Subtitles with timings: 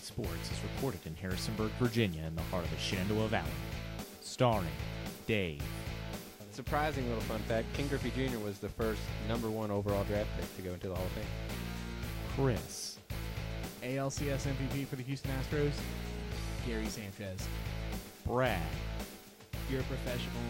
[0.00, 3.50] 4D Sports is recorded in Harrisonburg, Virginia, in the heart of the Shenandoah Valley.
[4.22, 4.68] Starring
[5.26, 5.62] Dave,
[6.52, 8.38] Surprising little fun fact: Ken Griffey Jr.
[8.38, 11.24] was the first number one overall draft pick to go into the Hall of Fame.
[12.34, 12.98] Chris,
[13.82, 15.72] ALCS MVP for the Houston Astros,
[16.66, 17.46] Gary Sanchez.
[18.26, 18.60] Brad,
[19.70, 20.42] you're a professional.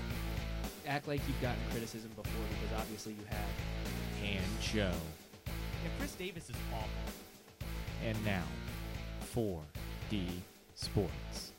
[0.87, 4.25] Act like you've gotten criticism before because obviously you have.
[4.25, 4.93] and Joe.
[5.47, 7.69] Yeah, Chris Davis is awful.
[8.07, 8.43] And now,
[9.35, 10.27] 4D
[10.75, 11.53] Sports.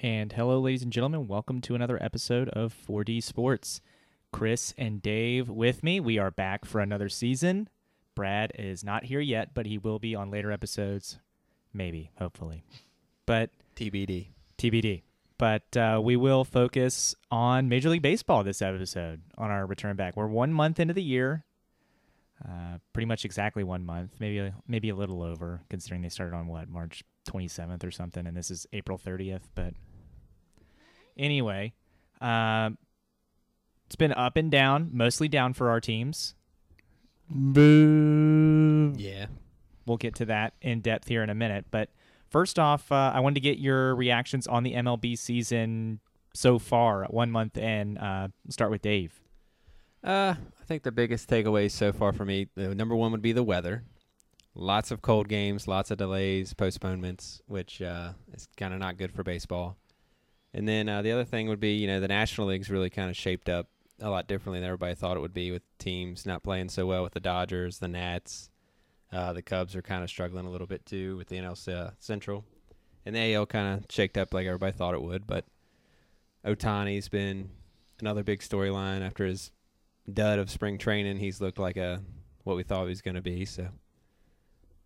[0.00, 1.26] And hello, ladies and gentlemen.
[1.26, 3.80] Welcome to another episode of 4D Sports.
[4.30, 6.00] Chris and Dave with me.
[6.00, 7.68] We are back for another season.
[8.14, 11.18] Brad is not here yet, but he will be on later episodes.
[11.72, 12.64] Maybe, hopefully.
[13.24, 14.28] But TBD.
[14.58, 15.02] TBD.
[15.38, 20.16] But uh, we will focus on Major League Baseball this episode on our return back.
[20.16, 21.44] We're one month into the year,
[22.44, 26.36] uh, pretty much exactly one month, maybe a, maybe a little over, considering they started
[26.36, 29.42] on what March 27th or something, and this is April 30th.
[29.54, 29.74] But
[31.16, 31.72] anyway,
[32.20, 32.78] um,
[33.86, 36.34] it's been up and down, mostly down for our teams.
[37.28, 38.94] Boo.
[38.96, 39.26] Yeah.
[39.86, 41.66] We'll get to that in depth here in a minute.
[41.70, 41.90] But
[42.28, 46.00] first off, uh, I wanted to get your reactions on the MLB season
[46.34, 47.98] so far, one month in.
[47.98, 49.18] Uh, start with Dave.
[50.04, 53.32] Uh, I think the biggest takeaways so far for me, the number one would be
[53.32, 53.84] the weather.
[54.54, 59.12] Lots of cold games, lots of delays, postponements, which uh, is kind of not good
[59.12, 59.78] for baseball.
[60.52, 63.08] And then uh, the other thing would be, you know, the National League's really kind
[63.08, 63.68] of shaped up
[64.00, 67.02] a lot differently than everybody thought it would be, with teams not playing so well
[67.02, 68.50] with the Dodgers, the Nats.
[69.10, 71.90] Uh, the Cubs are kind of struggling a little bit too with the NL uh,
[71.98, 72.44] Central,
[73.06, 75.26] and the AL kind of shaked up like everybody thought it would.
[75.26, 75.46] But
[76.44, 77.50] Ohtani's been
[78.00, 79.50] another big storyline after his
[80.12, 81.18] dud of spring training.
[81.18, 82.02] He's looked like a
[82.44, 83.44] what we thought he was going to be.
[83.44, 83.68] So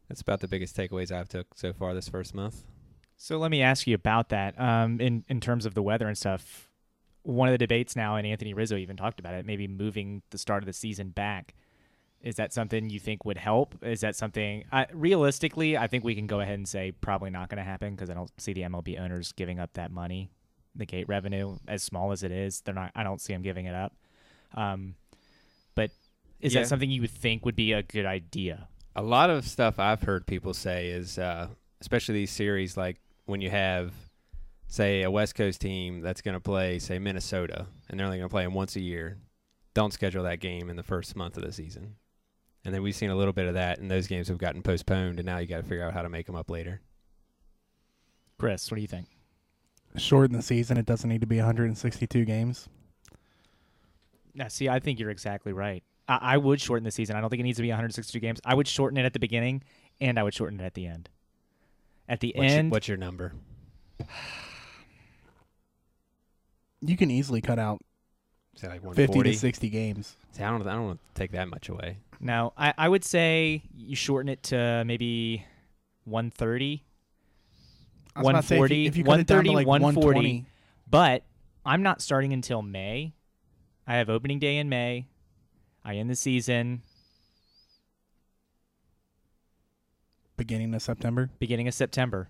[0.08, 2.64] that's about the biggest takeaways I've took so far this first month.
[3.16, 4.60] So let me ask you about that.
[4.60, 6.68] Um, in in terms of the weather and stuff,
[7.22, 10.38] one of the debates now, and Anthony Rizzo even talked about it, maybe moving the
[10.38, 11.54] start of the season back.
[12.20, 13.76] Is that something you think would help?
[13.82, 15.76] Is that something I, realistically?
[15.76, 18.14] I think we can go ahead and say probably not going to happen because I
[18.14, 20.30] don't see the MLB owners giving up that money,
[20.74, 22.60] the gate revenue, as small as it is.
[22.60, 22.92] They're not.
[22.94, 23.94] I don't see them giving it up.
[24.54, 24.94] Um,
[26.42, 26.60] is Yeah.
[26.62, 28.68] that something you would think would be a good idea?
[28.94, 31.48] A lot of stuff I've heard people say is, uh,
[31.80, 33.94] especially these series, like when you have,
[34.66, 38.28] say, a West Coast team that's going to play, say, Minnesota, and they're only going
[38.28, 39.18] to play them once a year.
[39.72, 41.94] Don't schedule that game in the first month of the season.
[42.64, 45.18] And then we've seen a little bit of that, and those games have gotten postponed,
[45.18, 46.80] and now you got to figure out how to make them up later.
[48.38, 49.06] Chris, what do you think?
[49.96, 50.76] Shorten the season.
[50.76, 52.68] It doesn't need to be 162 games.
[54.34, 55.82] Yeah, see, I think you're exactly right.
[56.08, 57.16] I, I would shorten the season.
[57.16, 58.40] I don't think it needs to be 162 games.
[58.44, 59.62] I would shorten it at the beginning,
[60.00, 61.08] and I would shorten it at the end.
[62.08, 63.32] At the What's, end, your, what's your number?
[66.80, 67.80] You can easily cut out
[68.56, 70.16] Say like 50 to 60 games.
[70.32, 70.66] See, I don't.
[70.66, 71.98] I don't want to take that much away.
[72.20, 75.46] no, I, I would say you shorten it to maybe
[76.04, 76.82] 130.
[78.14, 79.54] I was about to say, if 140, you, if you cut it down to 130,
[79.54, 80.06] like 140.
[80.06, 80.46] 120,
[80.90, 81.24] But
[81.64, 83.14] I'm not starting until May.
[83.86, 85.06] I have opening day in May.
[85.84, 86.82] I end the season
[90.36, 91.30] beginning of September.
[91.38, 92.28] beginning of September,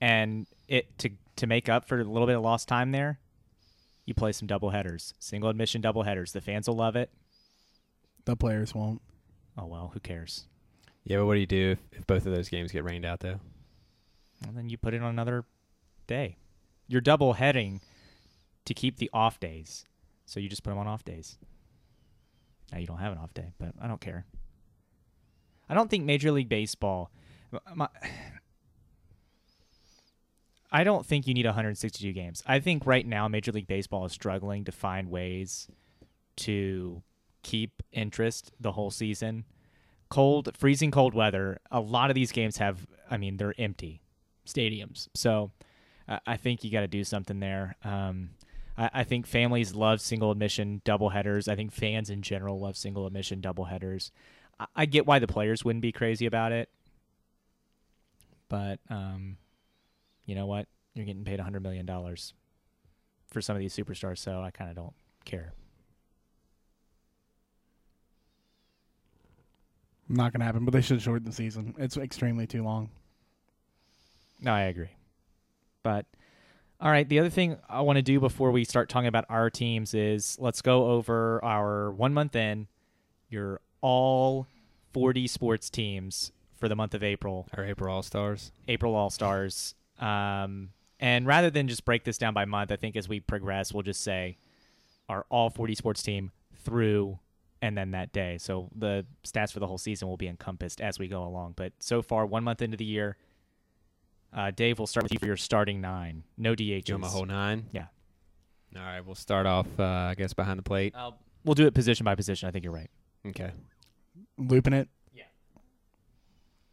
[0.00, 3.18] and it to to make up for a little bit of lost time there,
[4.04, 6.32] you play some double headers, single admission double headers.
[6.32, 7.10] The fans will love it.
[8.24, 9.00] The players won't.
[9.58, 10.46] Oh well, who cares?
[11.04, 13.20] Yeah, but what do you do if, if both of those games get rained out
[13.20, 13.40] though?
[14.46, 15.44] And then you put it on another
[16.06, 16.36] day.
[16.88, 17.80] You're double heading
[18.64, 19.84] to keep the off days,
[20.26, 21.36] so you just put them on off days.
[22.72, 24.24] Now you don't have an off day, but I don't care.
[25.68, 27.10] I don't think Major League Baseball.
[27.74, 27.88] My,
[30.72, 32.44] I don't think you need 162 games.
[32.46, 35.68] I think right now Major League Baseball is struggling to find ways
[36.36, 37.02] to
[37.42, 39.44] keep interest the whole season.
[40.10, 41.58] Cold, freezing cold weather.
[41.70, 44.02] A lot of these games have, I mean, they're empty
[44.46, 45.08] stadiums.
[45.14, 45.50] So
[46.08, 47.76] I I think you got to do something there.
[47.84, 48.30] Um,
[48.80, 51.46] I, I think families love single admission double headers.
[51.46, 54.10] I think fans in general love single admission doubleheaders.
[54.58, 56.70] I, I get why the players wouldn't be crazy about it,
[58.48, 59.36] but um,
[60.24, 60.66] you know what?
[60.94, 62.32] You're getting paid hundred million dollars
[63.30, 64.94] for some of these superstars, so I kind of don't
[65.24, 65.52] care.
[70.08, 71.74] Not going to happen, but they should shorten the season.
[71.78, 72.90] It's extremely too long.
[74.40, 74.90] No, I agree.
[75.84, 76.06] But
[76.80, 79.50] all right, the other thing I want to do before we start talking about our
[79.50, 82.68] teams is let's go over our one month in
[83.28, 84.46] your all
[84.94, 87.46] 4D Sports teams for the month of April.
[87.56, 88.50] Our April All Stars.
[88.66, 89.74] April All Stars.
[89.98, 93.74] Um, and rather than just break this down by month, I think as we progress,
[93.74, 94.38] we'll just say
[95.08, 96.30] our all 4D Sports team
[96.64, 97.18] through
[97.60, 98.38] and then that day.
[98.38, 101.54] So the stats for the whole season will be encompassed as we go along.
[101.56, 103.18] But so far, one month into the year,
[104.32, 106.22] uh, Dave, we'll start with you for your starting nine.
[106.38, 106.84] No DHs.
[106.84, 107.66] Do my whole nine.
[107.72, 107.86] Yeah.
[108.76, 109.66] All right, we'll start off.
[109.78, 110.94] Uh, I guess behind the plate.
[110.96, 111.10] Uh,
[111.44, 112.48] we'll do it position by position.
[112.48, 112.90] I think you're right.
[113.26, 113.50] Okay.
[114.38, 114.88] Looping it.
[115.12, 115.24] Yeah.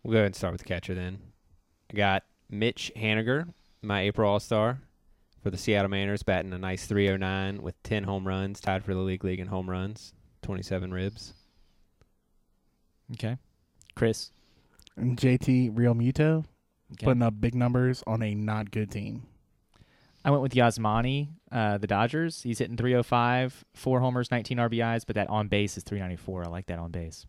[0.04, 1.18] We'll go ahead and start with the catcher then.
[1.92, 3.48] I got Mitch Haniger,
[3.82, 4.80] my April All Star
[5.42, 9.00] for the Seattle Mariners, batting a nice 309 with 10 home runs, tied for the
[9.00, 10.14] league league in home runs,
[10.44, 11.34] 27 ribs.
[13.14, 13.38] Okay.
[13.96, 14.32] Chris.
[14.96, 16.46] And JT Realmuto
[16.94, 17.06] Okay.
[17.06, 19.24] putting up big numbers on a not good team.
[20.24, 22.42] I went with Yasmani, uh, the Dodgers.
[22.42, 26.46] He's hitting 305, four homers, 19 RBIs, but that on base is 394.
[26.46, 27.26] I like that on base.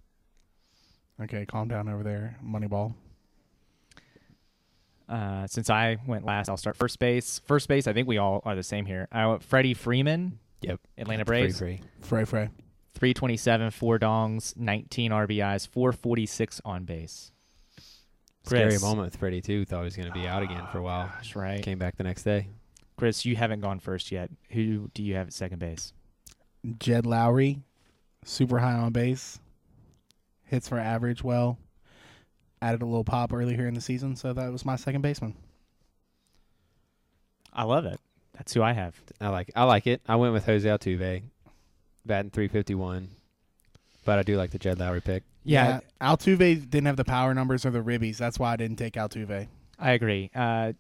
[1.21, 2.95] Okay, calm down over there, Moneyball.
[5.09, 7.41] Uh, since I went last, I'll start first base.
[7.47, 9.09] First base, I think we all are the same here.
[9.11, 10.81] I went Freddie Freeman, Yep.
[10.99, 11.81] Atlanta Free, Braves, free.
[12.01, 12.51] Frey Frey.
[12.95, 17.33] 327, four dongs, 19 RBIs, 446 on base.
[18.49, 19.65] Scary moment with Freddie, too.
[19.65, 21.09] Thought he was going to be out again for a while.
[21.11, 21.63] Ah, that's right.
[21.63, 22.49] Came back the next day.
[22.97, 24.31] Chris, you haven't gone first yet.
[24.51, 25.93] Who do you have at second base?
[26.79, 27.61] Jed Lowrie,
[28.25, 29.39] super high on base,
[30.45, 31.59] hits for average well.
[32.61, 35.37] Added a little pop earlier in the season, so that was my second baseman.
[37.53, 38.01] I love it.
[38.35, 39.01] That's who I have.
[39.21, 40.01] I like I like it.
[40.09, 41.23] I went with Jose Altuve,
[42.05, 43.11] batting 351.
[44.09, 45.23] But I do like the Jed Lowrie pick.
[45.45, 48.17] Yeah, Altuve didn't have the power numbers or the ribbies.
[48.17, 49.49] That's why I didn't take Altuve.
[49.79, 50.31] I agree.
[50.35, 50.73] Uh,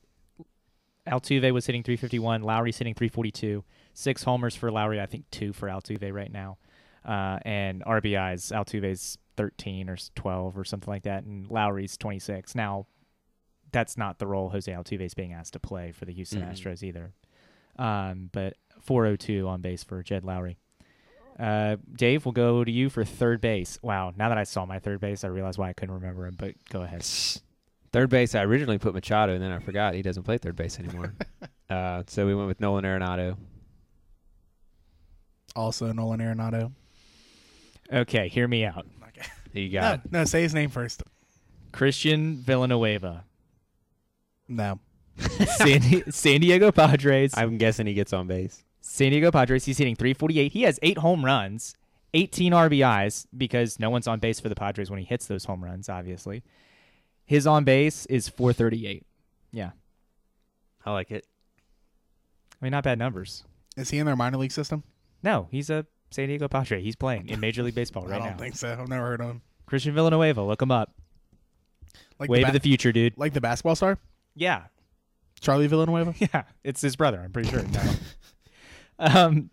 [1.06, 2.42] Altuve was hitting 351.
[2.42, 3.64] Lowrie's hitting 342.
[3.92, 4.98] Six homers for Lowrie.
[4.98, 6.56] I think two for Altuve right now.
[7.04, 8.50] Uh, and RBIs.
[8.50, 12.54] Altuve's 13 or 12 or something like that, and Lowrie's 26.
[12.54, 12.86] Now,
[13.72, 16.50] that's not the role Jose Altuve is being asked to play for the Houston Mhm.
[16.52, 17.12] Astros either.
[17.78, 20.56] Um, but 402 on base for Jed Lowrie.
[21.38, 23.79] Uh, Dave, we'll go to you for third base.
[23.82, 26.35] Wow, now that I saw my third base, I realized why I couldn't remember him.
[26.37, 27.05] But go ahead.
[27.90, 30.79] Third base, I originally put Machado, and then I forgot he doesn't play third base
[30.79, 31.14] anymore.
[31.70, 33.38] uh, so we went with Nolan Arenado.
[35.56, 36.73] Also, Nolan Arenado.
[37.90, 38.85] Okay, hear me out.
[39.55, 40.12] Who you No, got?
[40.12, 41.02] no, say his name first.
[41.73, 43.25] Christian Villanueva,
[44.49, 44.81] No.
[45.56, 47.32] San, San Diego Padres.
[47.37, 48.62] I'm guessing he gets on base.
[48.88, 49.64] San Diego Padres.
[49.64, 50.52] He's hitting 348.
[50.52, 51.75] He has eight home runs,
[52.14, 55.62] 18 RBIs because no one's on base for the Padres when he hits those home
[55.62, 55.88] runs.
[55.88, 56.43] Obviously,
[57.26, 59.05] his on base is 438.
[59.52, 59.70] Yeah,
[60.87, 61.26] I like it.
[62.61, 63.44] I mean not bad numbers.
[63.76, 64.82] Is he in their minor league system?
[65.23, 66.82] No, he's a San Diego Padre.
[66.82, 68.25] He's playing in Major League Baseball right now.
[68.25, 68.43] I don't now.
[68.43, 68.76] think so.
[68.81, 69.43] I've never heard of him.
[69.67, 70.94] Christian Villanueva, look him up.
[72.19, 73.17] Like Way the to ba- the future, dude.
[73.17, 73.99] like the basketball star,
[74.35, 74.64] Yeah,
[75.40, 76.14] Charlie Villanueva.
[76.19, 77.20] Yeah, it's his brother.
[77.23, 77.62] I'm pretty sure.
[77.73, 77.82] No.
[78.99, 79.50] Um,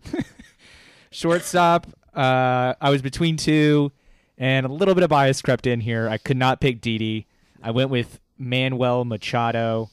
[1.10, 1.86] shortstop.
[2.14, 3.92] Uh, I was between two,
[4.38, 6.08] and a little bit of bias crept in here.
[6.08, 7.26] I could not pick Didi.
[7.62, 9.90] I went with Manuel Machado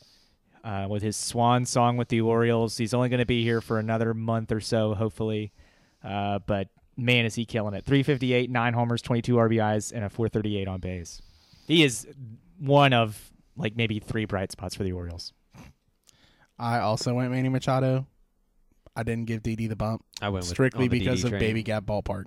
[0.64, 2.78] uh, with his swan song with the Orioles.
[2.78, 5.52] He's only going to be here for another month or so, hopefully.
[6.04, 7.86] Uh, but man, is he killing it!
[7.86, 11.22] 358, nine homers, 22 RBIs, and a 438 on base.
[11.68, 12.07] He is
[12.60, 15.33] one of like maybe three bright spots for the Orioles.
[16.57, 18.07] I also went Manny Machado.
[18.95, 21.40] I didn't give Didi the bump I went with strictly on because Didi of train.
[21.40, 22.26] Baby Gap Ballpark.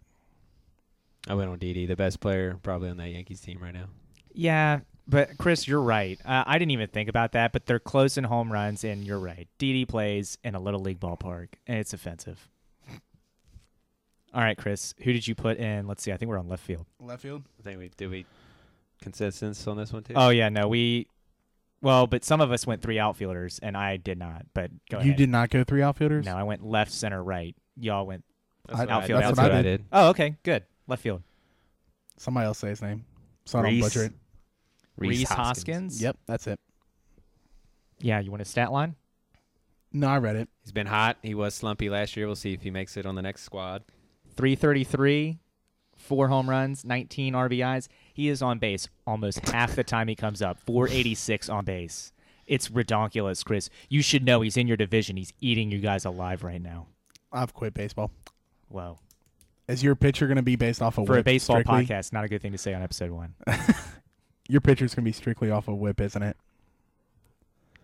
[1.29, 3.87] I went on Didi, the best player probably on that Yankees team right now.
[4.33, 6.21] Yeah, but Chris, you're right.
[6.25, 9.19] Uh, I didn't even think about that, but they're close in home runs, and you're
[9.19, 9.49] right.
[9.59, 12.49] Didi plays in a little league ballpark, and it's offensive.
[14.35, 15.87] All right, Chris, who did you put in?
[15.87, 16.13] Let's see.
[16.13, 16.87] I think we're on left field.
[17.01, 17.45] Left field.
[17.59, 18.27] I think we did we
[19.01, 20.13] consensus on this one too.
[20.15, 21.07] Oh yeah, no, we.
[21.87, 24.45] Well, but some of us went three outfielders, and I did not.
[24.55, 25.17] But go you ahead.
[25.19, 26.27] did not go three outfielders.
[26.27, 27.55] No, I went left, center, right.
[27.79, 28.25] Y'all went.
[28.67, 29.51] that's I- what I, outfield, that's outfield.
[29.53, 29.85] what I did.
[29.93, 30.65] Oh, okay, good.
[30.89, 31.23] Left field.
[32.17, 33.05] Somebody else say his name.
[33.45, 33.83] So I don't Rhys.
[33.85, 34.13] butcher it.
[34.99, 36.03] Rhys, Hoskins.
[36.03, 36.59] Yep, that's it.
[38.01, 38.97] Yeah, you want a stat line?
[39.93, 40.49] No, I read it.
[40.65, 41.19] He's been hot.
[41.23, 42.27] He was slumpy last year.
[42.27, 43.85] We'll see if he makes it on the next squad.
[44.37, 45.39] 333,
[45.97, 47.87] four home runs, 19 RBIs.
[48.17, 50.59] He is on base almost half the time he comes up.
[50.61, 52.13] 486 on base.
[52.47, 53.69] It's redonkulous, Chris.
[53.91, 55.19] You should know he's in your division.
[55.19, 56.87] He's eating you guys alive right now.
[57.31, 58.11] I've quit baseball.
[58.71, 58.99] Whoa.
[59.69, 61.85] Is your pitcher going to be based off of For a baseball strictly?
[61.85, 63.35] podcast, not a good thing to say on episode one.
[64.49, 66.39] Your pitcher's going to be strictly off of whip, isn't it?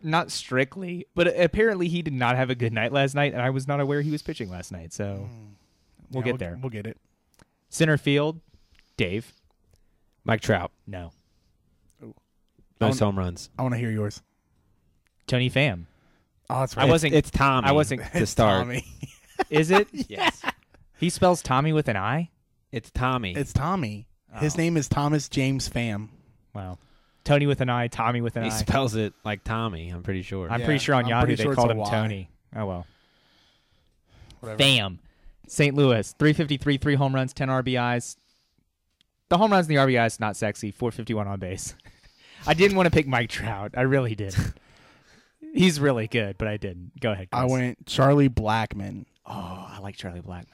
[0.02, 3.50] Not strictly, but apparently he did not have a good night last night, and I
[3.50, 4.94] was not aware he was pitching last night.
[4.94, 5.48] So hmm.
[6.10, 6.58] we'll Yeah, get there.
[6.62, 6.96] We'll get it.
[7.68, 8.40] Center field,
[8.96, 9.34] Dave.
[10.24, 10.70] Mike Trout.
[10.86, 11.12] No.
[12.80, 13.48] Most home runs.
[13.58, 14.22] I want to hear yours.
[15.26, 15.86] Tony Pham.
[16.50, 17.68] Oh, that's I wasn't- It's, it's Tommy.
[17.68, 18.62] I wasn't- to start.
[18.62, 18.84] Tommy.
[19.50, 19.88] Is it?
[20.08, 20.42] Yes.
[20.98, 22.30] he spells Tommy with an I.
[22.72, 23.34] It's Tommy.
[23.34, 24.06] It's Tommy.
[24.36, 24.58] His Oh.
[24.58, 26.08] name is Thomas James Pham.
[26.54, 26.78] Wow.
[27.24, 27.86] Tony with an I.
[27.88, 28.46] Tommy with an I.
[28.46, 28.56] he I.
[28.56, 29.90] spells it like Tommy.
[29.90, 30.50] I'm pretty sure.
[30.50, 31.90] I'm Yeah, pretty sure on I'm Yahoo pretty they sure it's called a him Y.
[31.90, 32.30] Tony.
[32.56, 32.86] Oh well.
[34.40, 34.58] Whatever.
[34.58, 34.98] Bam.
[35.46, 35.74] St.
[35.76, 38.16] Louis, 353, three home runs, 10 RBIs.
[39.32, 40.70] The home runs and the RBIs not sexy.
[40.72, 41.74] 451 on base.
[42.46, 43.72] I didn't want to pick Mike Trout.
[43.74, 44.52] I really didn't.
[45.54, 47.00] He's really good, but I didn't.
[47.00, 47.28] Go ahead.
[47.32, 49.06] I went Charlie Blackmon.
[49.24, 50.48] Oh, I like Charlie Blackmon.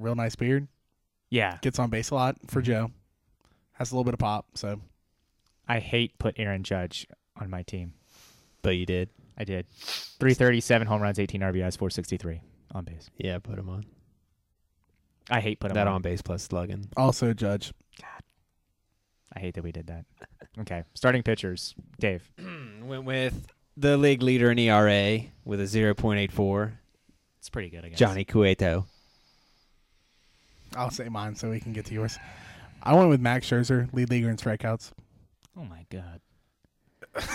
[0.00, 0.66] Real nice beard.
[1.28, 2.90] Yeah, Gets on base a lot for Joe.
[3.74, 4.46] Has a little bit of pop.
[4.54, 4.80] So
[5.68, 7.06] I hate put Aaron Judge
[7.40, 7.92] on my team.
[8.62, 9.08] but you did.
[9.38, 9.66] I did.
[9.78, 12.40] 337 home runs, 18 RBIs, 463
[12.74, 13.08] on base.
[13.18, 13.84] Yeah, put him on.
[15.30, 15.94] I hate putting him that on.
[15.94, 16.88] on base plus slugging.
[16.96, 17.72] also Judge.
[18.00, 18.22] God,
[19.34, 20.04] I hate that we did that.
[20.60, 21.74] Okay, starting pitchers.
[21.98, 22.30] Dave.
[22.82, 23.46] Went with
[23.76, 26.72] the league leader in ERA with a 0.84,
[27.38, 27.98] It's pretty good, I guess.
[27.98, 28.86] Johnny Cueto.
[30.76, 32.18] I'll say mine so we can get to yours.
[32.82, 34.92] I went with Max Scherzer, lead leaguer in strikeouts.
[35.56, 36.20] Oh my god.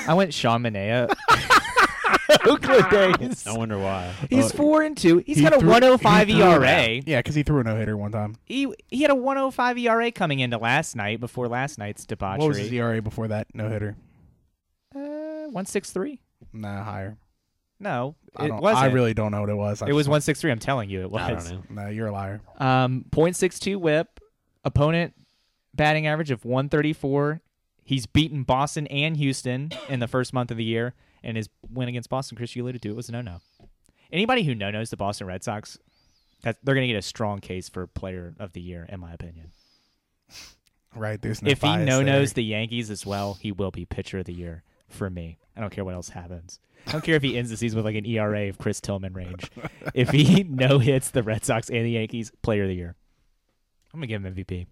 [0.08, 1.14] I went Sean Manaea.
[2.46, 2.90] Oakland
[3.20, 3.46] days.
[3.48, 4.12] I wonder why.
[4.30, 5.18] He's Uh, four and two.
[5.20, 7.02] He's he got a threw- 105 he threw it ERA.
[7.06, 8.36] Yeah, because he threw a no hitter one time.
[8.46, 12.40] He he had a 105 ERA coming into last night before last night's debauchery.
[12.40, 13.96] What was his ERA before that no hitter?
[14.96, 15.00] Uh,
[15.52, 16.20] 163.
[16.54, 17.18] Nah, higher.
[17.80, 18.62] No, I it don't.
[18.62, 18.84] wasn't.
[18.86, 19.82] I really don't know what it was.
[19.82, 20.52] I it was just- 163.
[20.52, 21.22] I'm telling you, it was.
[21.22, 21.84] I don't know.
[21.84, 22.42] No, you're a liar.
[22.58, 24.20] Um, .62 WHIP,
[24.64, 25.14] opponent
[25.74, 27.42] batting average of 134.
[27.84, 30.94] He's beaten Boston and Houston in the first month of the year,
[31.26, 33.40] and his win against Boston, Chris, you alluded to, it was a no-no.
[34.12, 35.78] Anybody who no-knows the Boston Red Sox,
[36.44, 39.12] that they're going to get a strong case for Player of the Year, in my
[39.12, 39.52] opinion.
[40.96, 41.22] Right.
[41.22, 42.36] There's no if he no-knows there.
[42.36, 45.40] the Yankees as well, he will be Pitcher of the Year for me.
[45.58, 46.60] I don't care what else happens.
[46.88, 49.14] I don't care if he ends the season with like an ERA of Chris Tillman
[49.14, 49.50] range.
[49.94, 52.96] if he no hits the Red Sox and the Yankees, Player of the Year.
[53.94, 54.68] I'm gonna give him MVP.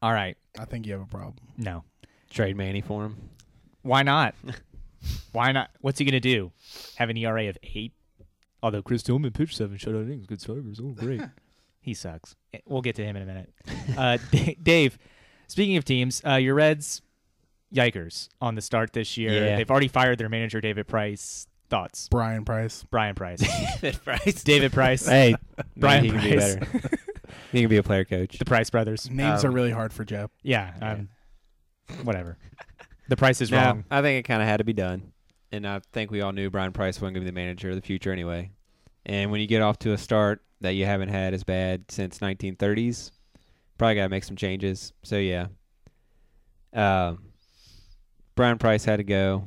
[0.00, 1.34] All right, I think you have a problem.
[1.58, 1.84] no.
[2.30, 3.16] Trade Manny for him.
[3.82, 4.34] Why not?
[5.32, 5.70] Why not?
[5.80, 6.52] What's he gonna do?
[6.96, 7.92] Have an ERA of eight?
[8.62, 10.80] Although Chris Tillman pitched seven shutout innings, good sluggers.
[10.80, 11.20] Oh, great.
[11.80, 12.36] he sucks.
[12.54, 13.52] Eh, We'll get to him in a minute.
[13.98, 14.98] Uh, D- Dave,
[15.48, 17.02] speaking of teams, uh, your Reds,
[17.74, 19.32] yikers on the start this year.
[19.44, 19.56] Yeah.
[19.56, 21.46] They've already fired their manager, David Price.
[21.68, 22.08] Thoughts?
[22.08, 22.84] Bryan Price.
[22.84, 23.40] Bryan Price.
[23.80, 24.44] David Price.
[24.44, 25.06] David Price.
[25.06, 25.34] Hey,
[25.76, 26.54] Bryan maybe he can Price.
[26.54, 26.98] be better.
[27.50, 28.38] he can be a player coach.
[28.38, 29.10] The Price brothers.
[29.10, 30.28] Names Um, are really hard for Joe.
[30.42, 30.72] Yeah.
[30.82, 31.08] Um,
[32.04, 32.36] whatever.
[33.08, 33.84] The price is No, wrong.
[33.90, 35.12] I think it kind of had to be done,
[35.50, 37.76] and I think we all knew Bryan Price wasn't going to be the manager of
[37.76, 38.50] the future anyway.
[39.04, 42.20] And when you get off to a start that you haven't had as bad since
[42.20, 43.10] 1930s,
[43.76, 44.92] probably got to make some changes.
[45.02, 45.48] So yeah,
[46.72, 47.24] um,
[48.36, 49.44] Bryan Price had to go,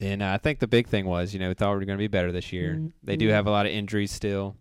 [0.00, 2.02] and I think the big thing was, you know, we thought we were going to
[2.02, 2.74] be better this year.
[3.04, 4.56] They do have a lot of injuries still,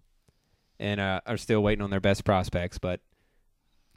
[0.79, 3.01] and uh, are still waiting on their best prospects, but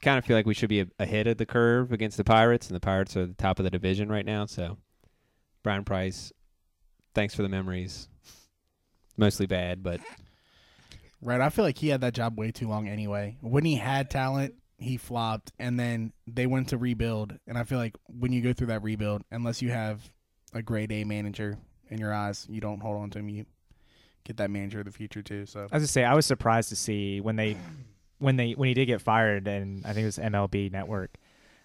[0.01, 2.75] kind of feel like we should be ahead of the curve against the Pirates, and
[2.75, 4.45] the Pirates are the top of the division right now.
[4.45, 4.77] So,
[5.63, 6.31] Bryan Price,
[7.13, 8.07] thanks for the memories.
[9.17, 9.99] Mostly bad, but
[11.21, 11.41] Right.
[11.41, 13.37] I feel like he had that job way too long anyway.
[13.41, 17.37] When he had talent, he flopped, and then they went to rebuild.
[17.45, 20.09] And I feel like when you go through that rebuild, unless you have
[20.53, 21.57] a grade A manager
[21.89, 23.27] in your eyes, you don't hold on to him.
[23.27, 23.45] You
[24.23, 25.45] get that manager of the future too.
[25.45, 27.57] So as I was just say I was surprised to see when they
[28.19, 31.15] when they when he did get fired and I think it was MLB Network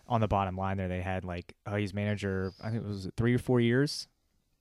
[0.08, 3.08] on the bottom line there they had like oh he's manager I think it was
[3.16, 4.06] three or four years.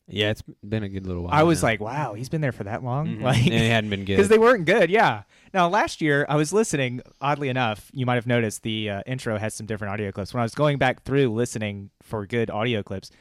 [0.08, 1.34] yeah, it's been a good little while.
[1.34, 1.68] I was now.
[1.70, 3.22] like wow he's been there for that long Mhm.
[3.22, 4.16] like and it hadn't been good.
[4.18, 4.90] because they weren't good.
[4.90, 5.24] Yeah.
[5.54, 7.02] Now last year I was listening.
[7.22, 10.34] Oddly enough, you might have noticed the uh, intro has some different audio clips.
[10.34, 13.12] When I was going back through listening for good audio clips,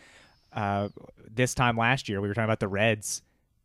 [0.52, 0.88] uh,
[1.31, 3.23] this time last year we were talking about the Reds'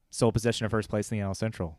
[0.09, 1.77] sole possession of first place in the NL Central.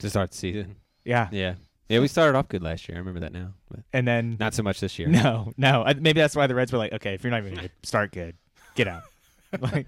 [0.00, 0.76] to start the season.
[1.04, 1.28] Yeah.
[1.32, 1.54] Yeah,
[1.88, 2.96] yeah, we started off good last year.
[2.96, 5.08] I remember that now, but And then not so much this year.
[5.10, 5.82] No, no.
[5.84, 7.74] I, maybe that's why the Reds were like, okay, if you're not even going to
[7.88, 8.36] start good,
[8.74, 9.02] get out.
[9.60, 9.86] like,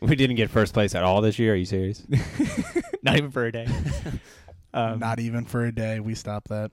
[0.00, 1.52] We didn't get first place at all this year.
[1.52, 2.02] Are you serious?
[3.02, 3.66] not even for a day.
[4.72, 6.72] Um, not even for a day, we stopped that.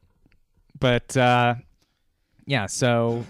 [0.79, 1.53] but uh,
[2.48, 3.24] yeah, so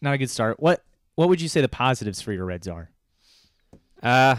[0.00, 0.60] not a good start.
[0.60, 0.84] What
[1.16, 2.90] What would you say the positives for your Reds are?
[4.00, 4.36] Uh,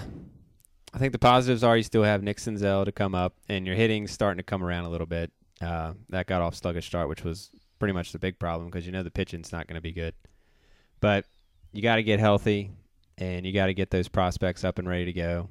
[0.93, 3.75] I think the positives are you still have Nick Senzel to come up, and your
[3.75, 5.31] hitting's starting to come around a little bit.
[5.61, 7.49] Uh, that got off sluggish start, which was
[7.79, 10.13] pretty much the big problem because you know the pitching's not going to be good.
[10.99, 11.25] But
[11.71, 12.71] you got to get healthy,
[13.17, 15.49] and you got to get those prospects up and ready to go,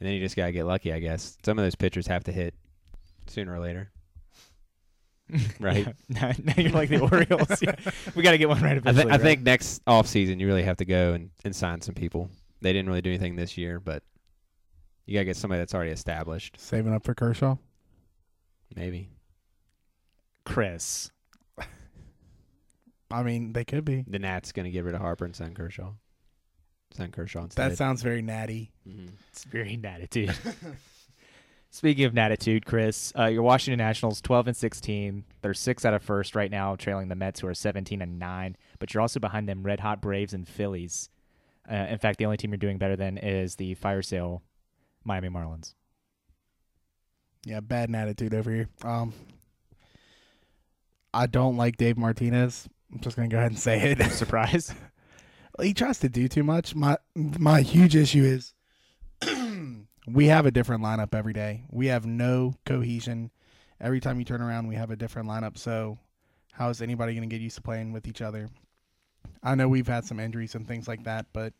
[0.00, 1.36] and then you just got to get lucky, I guess.
[1.44, 2.54] Some of those pitchers have to hit
[3.26, 3.90] sooner or later.
[5.60, 5.86] right?
[6.08, 7.62] now, now you're like the Orioles.
[7.62, 7.74] Yeah.
[8.14, 9.20] We got to get one right I, th- I right?
[9.20, 12.30] think next off season you really have to go and, and sign some people.
[12.60, 14.02] They didn't really do anything this year, but
[15.06, 16.58] you gotta get somebody that's already established.
[16.58, 17.56] Saving up for Kershaw.
[18.74, 19.10] Maybe
[20.44, 21.10] Chris.
[23.10, 24.04] I mean, they could be.
[24.08, 25.92] the Nats gonna get rid of Harper and sign Kershaw.
[26.94, 27.70] Sign Kershaw instead.
[27.72, 28.72] That sounds very natty.
[28.88, 29.10] Mhm.
[29.30, 30.34] It's very natitude.
[31.70, 35.24] Speaking of natitude, Chris, uh, your Washington Nationals, twelve and sixteen.
[35.42, 38.56] They're six out of first right now, trailing the Mets, who are seventeen and nine.
[38.78, 41.08] But you're also behind them, red hot Braves and Phillies.
[41.70, 44.42] Uh, in fact, the only team you're doing better than is the fire sale
[45.04, 45.74] Miami Marlins.
[47.44, 48.68] Yeah, bad attitude over here.
[48.82, 49.12] Um,
[51.14, 52.68] I don't like Dave Martinez.
[52.92, 54.02] I'm just gonna go ahead and say it.
[54.10, 54.74] Surprise.
[55.62, 56.74] he tries to do too much.
[56.74, 58.52] My my huge issue is
[60.06, 61.64] we have a different lineup every day.
[61.70, 63.30] We have no cohesion.
[63.80, 65.56] Every time you turn around, we have a different lineup.
[65.56, 65.98] So,
[66.52, 68.48] how is anybody going to get used to playing with each other?
[69.42, 71.52] I know we've had some injuries and things like that, but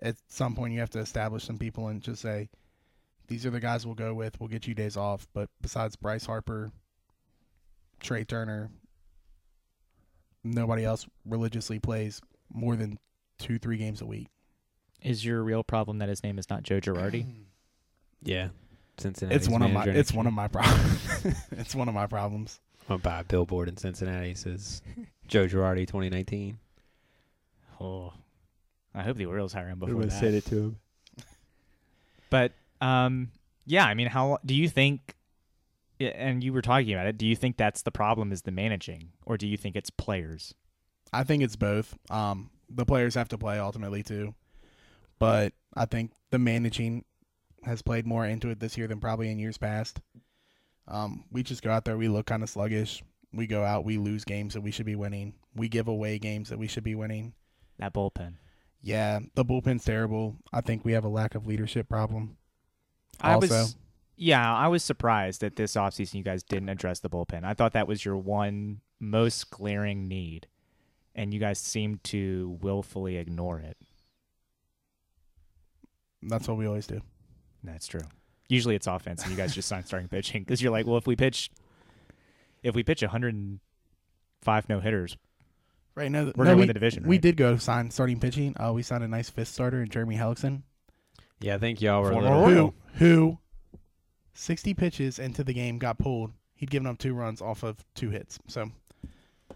[0.00, 2.48] at some point you have to establish some people and just say,
[3.26, 4.38] these are the guys we'll go with.
[4.40, 5.26] We'll get you days off.
[5.34, 6.70] But besides Bryce Harper,
[8.00, 8.70] Trea Turner,
[10.44, 12.20] nobody else religiously plays
[12.52, 12.98] more than
[13.38, 14.28] two, three games a week.
[15.02, 17.26] is your real problem that his name is not Joe Girardi?
[18.20, 18.48] Yeah,
[18.96, 19.36] Cincinnati.
[19.36, 19.84] It's one of my.
[19.84, 21.24] It's one of my problems.
[21.52, 22.58] it's one of my problems.
[22.82, 24.34] I'm gonna buy a billboard in Cincinnati.
[24.34, 24.82] Says
[25.28, 26.58] Joe Girardi 2019.
[27.80, 28.12] Oh,
[28.92, 30.18] I hope the Orioles hire him before gonna that.
[30.18, 30.76] send it to him.
[32.28, 33.30] But um,
[33.66, 35.14] yeah, I mean, how do you think?
[35.98, 37.18] Yeah, And you were talking about it.
[37.18, 38.32] Do you think that's the problem?
[38.32, 40.54] Is the managing, or do you think it's players?
[41.12, 41.96] I think it's both.
[42.10, 44.34] Um, the players have to play ultimately too,
[45.18, 47.04] but I think the managing
[47.64, 50.00] has played more into it this year than probably in years past.
[50.86, 53.02] Um, we just go out there, we look kind of sluggish.
[53.32, 55.34] We go out, we lose games that we should be winning.
[55.54, 57.34] We give away games that we should be winning.
[57.78, 58.34] That bullpen.
[58.80, 60.36] Yeah, the bullpen's terrible.
[60.52, 62.36] I think we have a lack of leadership problem.
[63.20, 63.76] I Also, was,
[64.18, 67.44] yeah, I was surprised that this offseason you guys didn't address the bullpen.
[67.44, 70.48] I thought that was your one most glaring need,
[71.14, 73.76] and you guys seemed to willfully ignore it.
[76.22, 77.00] that's what we always do.
[77.62, 78.02] That's true.
[78.48, 81.06] Usually it's offense, and you guys just sign starting pitching because you're like, well, if
[81.06, 81.50] we pitch,
[82.62, 85.16] if we pitch 105 no hitters,
[85.94, 87.02] Right now, we're no, gonna we, win the division.
[87.08, 87.22] we right?
[87.22, 88.54] did go sign starting pitching.
[88.56, 90.62] Uh, we signed a nice fifth starter in Jeremy Hellickson.
[91.40, 92.46] Yeah, I think y'all were a little.
[92.46, 93.38] Who who
[94.38, 96.32] 60 pitches into the game got pulled.
[96.54, 98.38] He'd given up two runs off of two hits.
[98.46, 98.70] So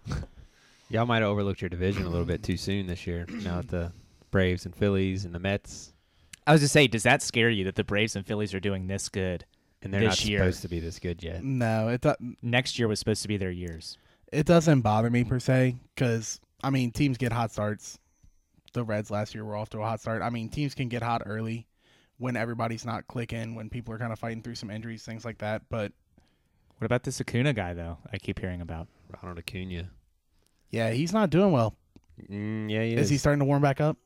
[0.89, 3.25] Y'all might have overlooked your division a little bit too soon this year.
[3.29, 3.91] Now that the
[4.31, 5.93] Braves and Phillies and the Mets,
[6.45, 8.87] I was just say, does that scare you that the Braves and Phillies are doing
[8.87, 9.45] this good?
[9.81, 10.39] and they're This not year.
[10.39, 11.43] supposed to be this good yet.
[11.43, 13.97] no, it do, Next year was supposed to be their years.
[14.31, 17.99] it doesn't bother me per se because I mean teams get hot starts.
[18.71, 20.21] The Reds last year were off to a hot start.
[20.21, 21.67] I mean teams can get hot early
[22.23, 25.39] when everybody's not clicking, when people are kind of fighting through some injuries, things like
[25.39, 25.61] that.
[25.69, 25.91] But
[26.77, 27.97] What about this Acuna guy though?
[28.13, 28.87] I keep hearing about.
[29.21, 29.89] Ronald Acuna.
[30.71, 31.75] yeah, he's not doing well.
[32.29, 33.09] Mm, yeah, he Is is.
[33.09, 33.97] he starting to warm back up?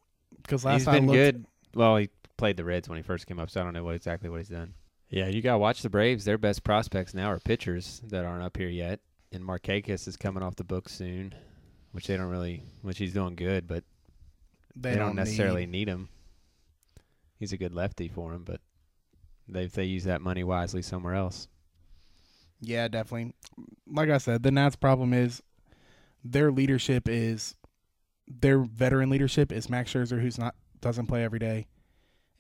[0.42, 1.46] Because last He's time I been looked, good.
[1.76, 3.96] Well, he played the Reds when he first came up, so I don't know what
[3.96, 4.74] exactly what he's done.
[5.10, 6.26] Yeah, you gotta watch the Braves.
[6.26, 9.00] Their best prospects now are pitchers that aren't up here yet.
[9.32, 11.34] And Markakis is coming off the books soon,
[11.92, 13.84] which they don't really, which he's doing good, but
[14.76, 16.10] they, they, don't, need- necessarily need him.
[17.40, 18.62] He's a good lefty for him, but
[19.48, 21.48] they if they use that money wisely somewhere else.
[22.60, 23.36] Yeah, definitely.
[23.86, 25.44] Like I said, the Nats' problem is
[26.24, 27.56] their leadership is
[28.28, 31.68] their veteran leadership is Max Scherzer, who's not doesn't play every day,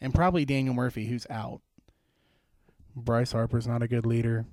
[0.01, 1.61] and probably Daniel Murphy, who's out.
[2.95, 4.45] Bryce Harper's not a good leader.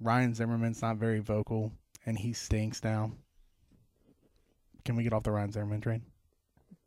[0.00, 1.72] Ryan Zimmerman's not very vocal,
[2.04, 3.12] and he stinks now.
[4.84, 6.02] Can we get off the Ryan Zimmerman train?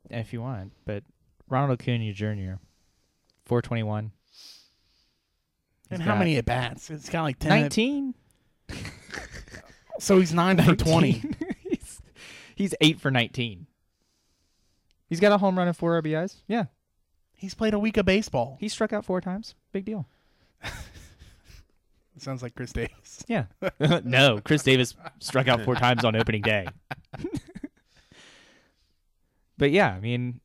[0.10, 1.04] If you want, but
[1.48, 2.56] Ronald Acuna Jr.
[3.46, 4.12] 421.
[5.92, 6.90] And how many at bats?
[6.90, 7.50] It's kind of like ten.
[7.50, 8.16] 19.
[10.00, 11.14] So he's nine for twenty.
[11.14, 11.36] 19.
[11.70, 12.02] he's,
[12.56, 13.68] he's 8 for 19.
[15.08, 16.38] He's got a home run and 4 RBIs.
[16.48, 16.66] Yeah.
[17.36, 18.58] He's played a week of baseball.
[18.60, 19.56] He struck out 4 times.
[19.72, 20.08] Big deal.
[22.18, 23.24] Sounds like Chris Davis.
[23.28, 23.46] Yeah.
[24.04, 26.68] no, Chris Davis struck out 4 times on opening day.
[29.58, 30.40] but yeah, I mean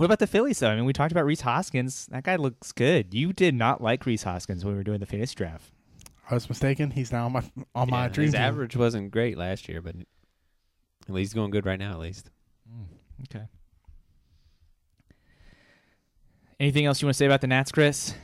[0.00, 0.70] what about the Phillies though?
[0.70, 2.06] I mean, we talked about Rhys Hoskins.
[2.06, 3.12] That guy looks good.
[3.12, 5.72] You did not like Rhys Hoskins when we were doing the fantasy draft.
[6.30, 6.90] I was mistaken.
[6.90, 7.42] He's now on my
[7.74, 8.40] on my Yeah, dream his team.
[8.40, 10.06] average wasn't great last year, but at
[11.14, 11.90] least he's going good right now.
[11.92, 12.30] At least.
[12.66, 12.86] Mm,
[13.24, 13.44] okay.
[16.58, 18.14] Anything else you want to say about the Nats, Chris?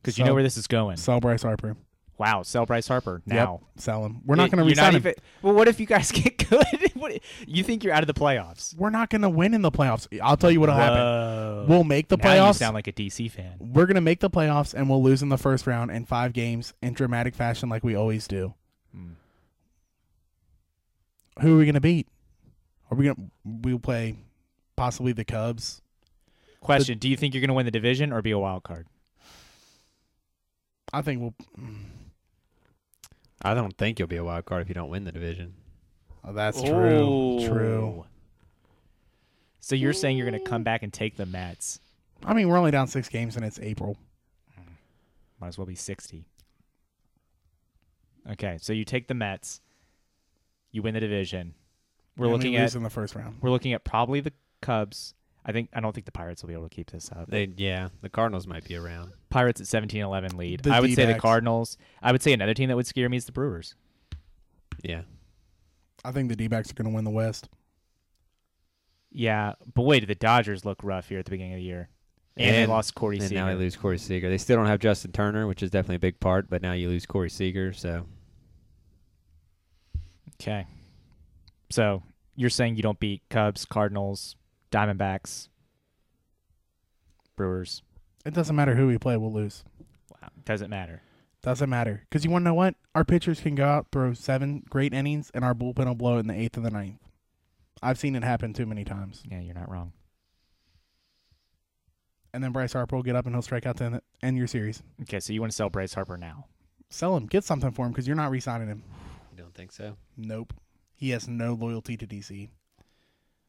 [0.00, 0.96] Because you know where this is going.
[0.96, 1.76] Sell Bryce Harper.
[2.18, 3.60] Wow, sell Bryce Harper now.
[3.76, 4.22] Yep, sell him.
[4.24, 5.12] We're not going to resign him.
[5.42, 6.64] Well, what if you guys get good?
[6.96, 8.74] What- you think you're out of the playoffs?
[8.74, 10.08] We're not going to win in the playoffs.
[10.22, 11.66] I'll tell you what'll happen.
[11.68, 12.54] We'll make the Now you playoffs.
[12.56, 13.56] sound like a DC fan.
[13.60, 16.32] We're going to make the playoffs and we'll lose in the first round in five
[16.32, 18.54] games in dramatic fashion, like we always do.
[18.94, 19.10] Hmm.
[21.40, 22.08] Who are we going to beat?
[22.90, 23.16] Are we going?
[23.16, 24.16] to We'll play
[24.74, 25.82] possibly the Cubs.
[26.60, 28.86] Question: Do you think you're going to win the division or be a wild card?
[30.94, 31.34] I think we'll.
[33.42, 35.54] I don't think you'll be a wild card if you don't win the division.
[36.24, 37.40] Oh, that's true.
[37.40, 37.46] Ooh.
[37.46, 38.04] True.
[39.60, 41.80] So you're saying you're going to come back and take the Mets?
[42.24, 43.96] I mean, we're only down six games and it's April.
[44.58, 44.64] Mm.
[45.40, 46.24] Might as well be 60.
[48.32, 49.60] Okay, so you take the Mets.
[50.72, 51.54] You win the division.
[52.16, 53.38] We're and looking at lose in the first round.
[53.40, 55.14] we're looking at probably the Cubs.
[55.48, 57.30] I think I don't think the Pirates will be able to keep this up.
[57.30, 59.12] They yeah, the Cardinals might be around.
[59.30, 60.60] Pirates at 17-11 lead.
[60.64, 61.78] The I would say the Cardinals.
[62.02, 63.76] I would say another team that would scare me is the Brewers.
[64.82, 65.02] Yeah.
[66.04, 67.48] I think the D-backs are going to win the West.
[69.10, 71.88] Yeah, boy, did the Dodgers look rough here at the beginning of the year.
[72.36, 73.40] And, they And- lost Corey And Seager.
[73.40, 74.28] now they lose Corey Seager.
[74.28, 76.88] They still don't have Justin Turner, which is definitely a big part, but now you
[76.88, 78.04] lose Corey Seager, so
[80.34, 80.66] Okay.
[81.70, 82.02] So
[82.34, 84.36] you're saying you don't beat Cubs, Cardinals,
[84.70, 85.48] Diamondbacks,
[87.36, 87.82] Brewers.
[88.24, 89.64] It doesn't matter who we play, we'll lose.
[90.10, 90.28] Wow.
[90.44, 91.02] Doesn't matter.
[91.42, 92.02] Doesn't matter.
[92.08, 92.74] Because you want to know what?
[92.94, 96.20] Our pitchers can go out, throw seven great innings, and our bullpen will blow it
[96.20, 96.98] in the eighth and the ninth.
[97.82, 99.22] I've seen it happen too many times.
[99.30, 99.92] Yeah, you're not wrong.
[102.34, 104.82] And then Bryce Harper will get up and he'll strike out to end your series.
[105.02, 106.46] Okay, so you want to sell Bryce Harper now?
[106.90, 107.26] Sell him.
[107.26, 108.82] Get something for him because you're not re-signing him.
[109.32, 109.96] I don't think so.
[110.16, 110.52] Nope.
[110.94, 112.48] He has no loyalty to DC.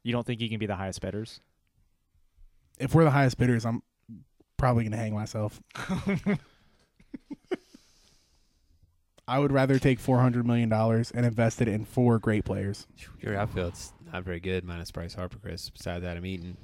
[0.04, 1.42] You don't think he can be the highest bidders?
[2.80, 3.82] If we're the highest bidders, I'm
[4.58, 5.60] probably going to hang myself.
[9.28, 12.88] I would rather take $400 million and invest it in four great players.
[13.20, 15.70] Your outfield's not very good, minus Bryce Harper, Chris.
[15.70, 16.56] Besides Adam Eaton,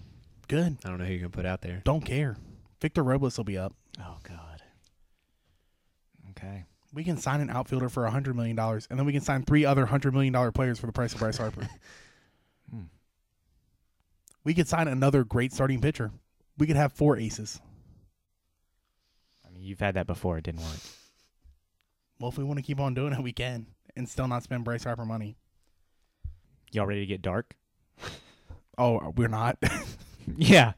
[0.47, 0.77] Good.
[0.83, 1.81] I don't know who you're gonna put out there.
[1.83, 2.37] Don't care.
[2.81, 3.73] Victor Robles will be up.
[3.99, 4.61] Oh God.
[6.31, 6.65] Okay.
[6.93, 9.87] We can sign an outfielder for $100 million, and then we can sign three other
[9.87, 11.67] $100 million players for the price of Bryce Harper.
[14.43, 16.11] We could sign another great starting pitcher.
[16.57, 17.61] We could have four aces.
[19.45, 20.37] I mean, you've had that before.
[20.37, 20.79] It didn't work.
[22.19, 24.63] Well, if we want to keep on doing it, we can, and still not spend
[24.63, 25.35] Bryce Harper money.
[26.71, 27.55] Y'all ready to get dark?
[28.75, 29.59] Oh, we're not.
[30.35, 30.73] yeah.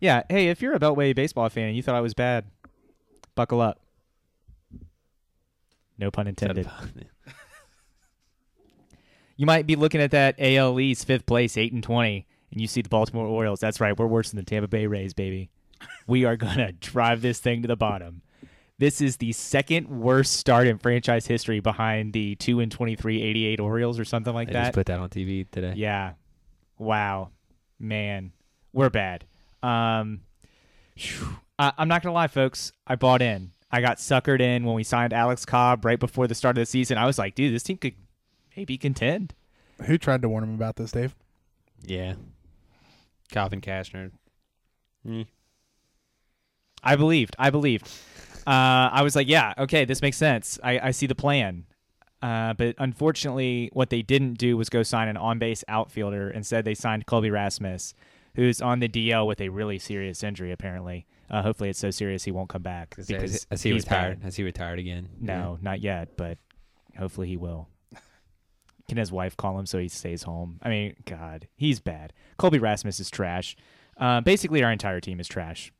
[0.00, 0.22] Yeah.
[0.28, 2.44] Hey, if you're a Beltway baseball fan and you thought I was bad,
[3.34, 3.80] buckle up.
[5.96, 6.70] No pun intended.
[9.40, 12.66] You might be looking at that AL East fifth place, eight and twenty, and you
[12.66, 13.60] see the Baltimore Orioles.
[13.60, 15.50] That's right, we're worse than the Tampa Bay Rays, baby.
[16.06, 18.22] we are gonna drive this thing to the bottom.
[18.78, 23.60] This is the second worst start in franchise history behind the two and 23 88
[23.60, 24.62] Orioles or something like I that.
[24.64, 25.74] just put that on TV today.
[25.76, 26.12] Yeah.
[26.78, 27.28] Wow.
[27.78, 28.32] Man,
[28.72, 29.24] we're bad.
[29.62, 30.20] Um.
[31.58, 32.72] I, I'm not gonna lie, folks.
[32.86, 33.52] I bought in.
[33.70, 36.66] I got suckered in when we signed Alex Cobb right before the start of the
[36.66, 36.98] season.
[36.98, 37.94] I was like, dude, this team could
[38.56, 39.34] maybe contend.
[39.84, 41.14] Who tried to warn him about this, Dave?
[41.82, 42.14] Yeah.
[43.30, 44.10] Calvin Cashner.
[45.06, 45.26] Mm.
[46.82, 47.36] I believed.
[47.38, 47.90] I believed.
[48.46, 50.58] Uh, I was like, yeah, okay, this makes sense.
[50.62, 51.66] I, I see the plan.
[52.22, 56.30] Uh, but unfortunately, what they didn't do was go sign an on base outfielder.
[56.30, 57.94] Instead, they signed Colby Rasmus,
[58.34, 61.06] who's on the DL with a really serious injury, apparently.
[61.30, 62.90] Uh, hopefully, it's so serious he won't come back.
[62.90, 63.08] Because
[63.50, 64.18] has he he's retired?
[64.20, 64.24] bad.
[64.24, 65.08] Has he retired again?
[65.20, 66.38] No, not yet, but
[66.98, 67.68] hopefully he will.
[68.90, 70.58] Can his wife call him so he stays home?
[70.64, 72.12] I mean, God, he's bad.
[72.38, 73.56] Colby Rasmus is trash.
[73.96, 75.72] Uh, basically, our entire team is trash.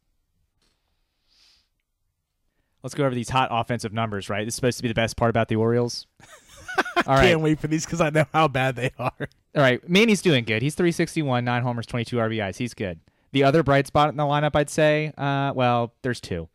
[2.85, 4.45] Let's go over these hot offensive numbers, right?
[4.45, 6.07] This is supposed to be the best part about the Orioles.
[6.79, 7.31] All right.
[7.31, 9.11] Can't wait for these because I know how bad they are.
[9.19, 10.63] All right, Manny's doing good.
[10.63, 12.59] He's 361, nine homers, 22 RBIs.
[12.59, 13.01] He's good.
[13.33, 16.49] The other bright spot in the lineup, I'd say, uh, well, there's two,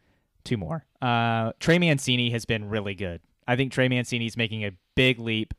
[0.45, 0.85] two more.
[1.01, 3.19] Uh, Trey Mancini has been really good.
[3.45, 5.53] I think Trey Mancini's making a big leap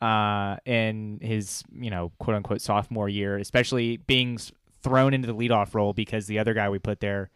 [0.00, 4.38] uh, in his, you know, quote unquote sophomore year, especially being
[4.82, 7.30] thrown into the leadoff role because the other guy we put there,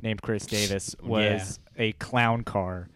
[0.00, 2.88] named Chris Davis, was a clown car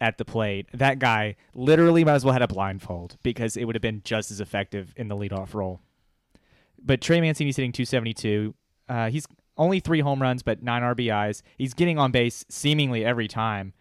[0.00, 0.66] at the plate.
[0.72, 4.30] That guy literally might as well had a blindfold because it would have been just
[4.30, 5.80] as effective in the leadoff role.
[6.82, 8.54] But Trey Mancini's hitting 272.
[8.88, 9.26] Uh, he's
[9.58, 11.42] only three home runs, but nine RBIs.
[11.58, 13.74] He's getting on base seemingly every time.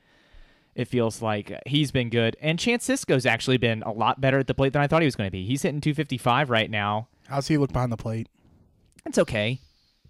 [0.79, 2.37] It feels like he's been good.
[2.39, 5.07] And Chance Sisco's actually been a lot better at the plate than I thought he
[5.07, 5.45] was going to be.
[5.45, 7.09] He's hitting 255 right now.
[7.27, 8.29] How's he look behind the plate?
[9.05, 9.59] It's okay.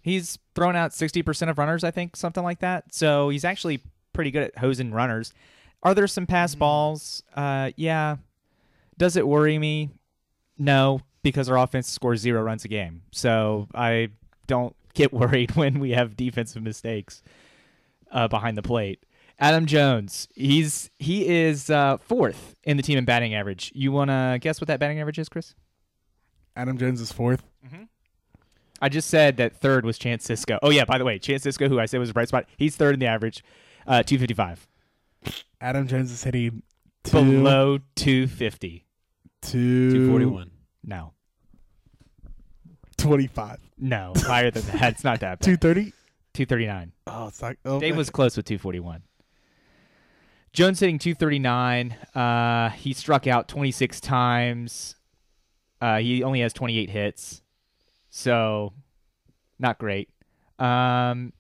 [0.04, 2.94] He's thrown out 60% of runners, I think, something like that.
[2.94, 3.82] So he's actually
[4.14, 5.34] pretty good at hosing runners.
[5.82, 7.24] Are there some pass balls?
[7.36, 8.18] Uh, yeah.
[8.96, 9.90] Does it worry me?
[10.60, 13.02] No, because our offense scores zero runs a game.
[13.10, 14.10] So I
[14.46, 17.24] don't get worried when we have defensive mistakes
[18.12, 19.04] uh, behind the plate.
[19.40, 23.72] Adam Jones, he's he is uh, fourth in the team in batting average.
[23.74, 25.56] You want to guess what that batting average is, Chris?
[26.56, 27.44] Adam Jones is fourth.
[28.82, 30.58] I just said that third was Chance Sisco.
[30.62, 32.76] Oh yeah, by the way, Chance Sisco, who I said was a bright spot, he's
[32.78, 33.44] third in the average,
[33.88, 34.66] uh, two fifty five,
[35.60, 36.64] Adam Jones is hitting
[37.04, 38.86] two, below two fifty.
[39.42, 40.52] two, 241.
[40.86, 41.14] No,
[42.98, 43.60] 25.
[43.78, 44.94] no, higher than that.
[44.94, 45.46] It's not that bad.
[45.46, 45.94] 230?
[46.34, 46.92] Two thirty nine.
[47.08, 49.02] Oh, it's like, oh, Dave was close with 241.
[50.54, 51.92] Jones hitting 239.
[52.16, 54.96] Uh, he struck out 26 times.
[55.82, 57.42] Uh, he only has 28 hits,
[58.10, 58.74] so
[59.60, 60.10] not great.
[60.58, 61.32] Um,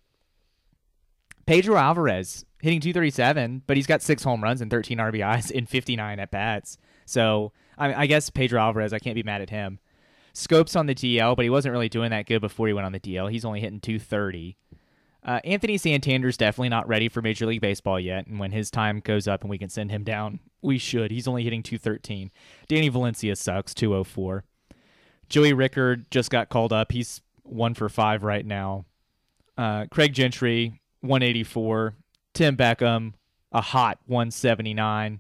[1.45, 6.19] Pedro Alvarez hitting 237, but he's got six home runs and 13 RBIs in 59
[6.19, 6.78] at bats.
[7.06, 9.80] So I, I guess Pedro Alvarez, I can't be mad at him.
[10.34, 12.91] Schoop's on the DL, but he wasn't really doing that good before he went on
[12.91, 13.32] the DL.
[13.32, 14.58] He's only hitting 230.
[15.23, 19.01] Uh, Anthony Santander's definitely not ready for Major League Baseball yet, and when his time
[19.01, 21.12] goes up and we can send him down, we should.
[21.12, 22.32] He's only hitting 213.
[22.67, 24.45] Danny Valencia sucks, 204.
[25.27, 26.91] Joey Rickard just got called up.
[26.91, 28.86] He's one for five right now.
[29.58, 31.95] Uh, Craig Gentry, 184.
[32.34, 33.13] Tim Beckham,
[33.51, 35.19] a hot 179.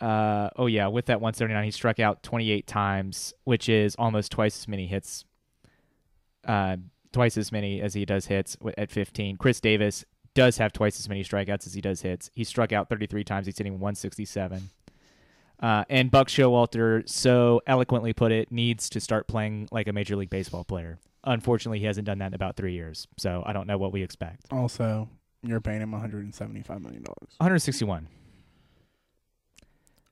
[0.00, 4.58] Uh, oh yeah, with that 179, he struck out 28 times, which is almost twice
[4.58, 5.24] as many hits.
[6.46, 6.76] Uh,
[7.12, 9.36] twice as many as he does hits at 15.
[9.36, 12.30] Chris Davis does have twice as many strikeouts as he does hits.
[12.34, 13.46] He struck out 33 times.
[13.46, 14.70] He's hitting 167.
[15.60, 20.16] Uh, and Buck Showalter so eloquently put it, needs to start playing like a Major
[20.16, 20.98] League Baseball player.
[21.24, 24.02] Unfortunately, he hasn't done that in about three years, so I don't know what we
[24.02, 24.46] expect.
[24.50, 25.08] Also,
[25.42, 27.04] you're paying him $175 million.
[27.04, 28.08] 161.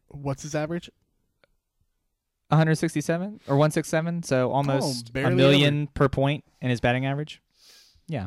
[0.08, 0.88] What's his average?
[2.50, 7.40] 167 or 167, so almost a barely million per point in his batting average.
[8.06, 8.26] Yeah.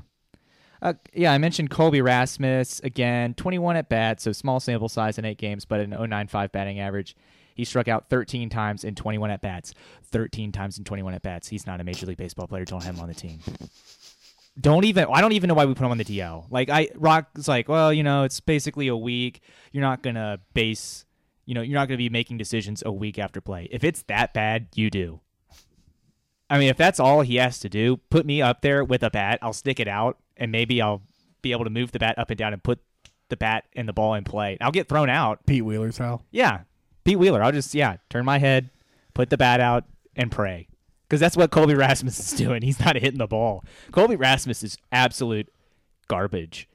[0.81, 5.23] Uh, yeah, I mentioned Colby Rasmus again, 21 at bat, so small sample size in
[5.23, 7.15] eight games, but an 095 batting average.
[7.55, 9.73] He struck out 13 times in 21 at bats.
[10.12, 11.47] 13 times in 21 at bats.
[11.47, 12.65] He's not a Major League Baseball player.
[12.65, 13.39] Don't have him on the team.
[14.59, 15.07] Don't even.
[15.12, 16.45] I don't even know why we put him on the DL.
[16.51, 19.41] Like I, Rock's like, well, you know, it's basically a week.
[19.71, 21.05] You're not gonna base.
[21.45, 23.67] You know, you're not gonna be making decisions a week after play.
[23.71, 25.19] If it's that bad, you do.
[26.49, 29.10] I mean, if that's all he has to do, put me up there with a
[29.10, 29.39] bat.
[29.41, 31.01] I'll stick it out, and maybe I'll
[31.41, 32.79] be able to move the bat up and down and put
[33.29, 34.58] the bat and the ball in play.
[34.62, 35.45] I'll get thrown out.
[35.45, 36.21] Pete Wheeler's how?
[36.32, 36.62] Yeah,
[37.03, 37.43] Pete Wheeler.
[37.43, 38.69] I'll just yeah turn my head,
[39.13, 40.67] put the bat out, and pray.
[41.08, 42.62] Because that's what Colby Rasmus is doing.
[42.62, 43.63] He's not hitting the ball.
[43.91, 45.51] Colby Rasmus is absolute
[46.08, 46.69] garbage.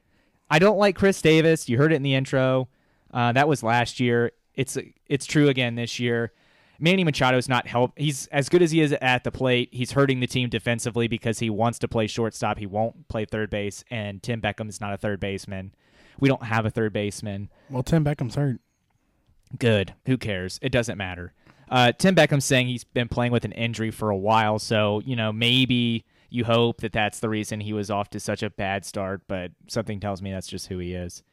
[0.49, 1.69] I don't like Chris Davis.
[1.69, 2.67] You heard it in the intro.
[3.13, 4.31] Uh, that was last year.
[4.55, 6.33] It's it's true again this year.
[6.79, 7.91] Manny Machado's not help.
[7.97, 9.69] He's as good as he is at the plate.
[9.71, 12.57] He's hurting the team defensively because he wants to play shortstop.
[12.57, 15.73] He won't play third base, and Tim Beckham is not a third baseman.
[16.19, 17.49] We don't have a third baseman.
[17.69, 18.59] Well, Tim Beckham's hurt.
[19.57, 19.93] Good.
[20.05, 20.59] Who cares?
[20.61, 21.33] It doesn't matter.
[21.69, 25.15] Uh, Tim Beckham's saying he's been playing with an injury for a while, so you
[25.15, 28.85] know maybe you hope that that's the reason he was off to such a bad
[28.85, 29.21] start.
[29.27, 31.23] But something tells me that's just who he is.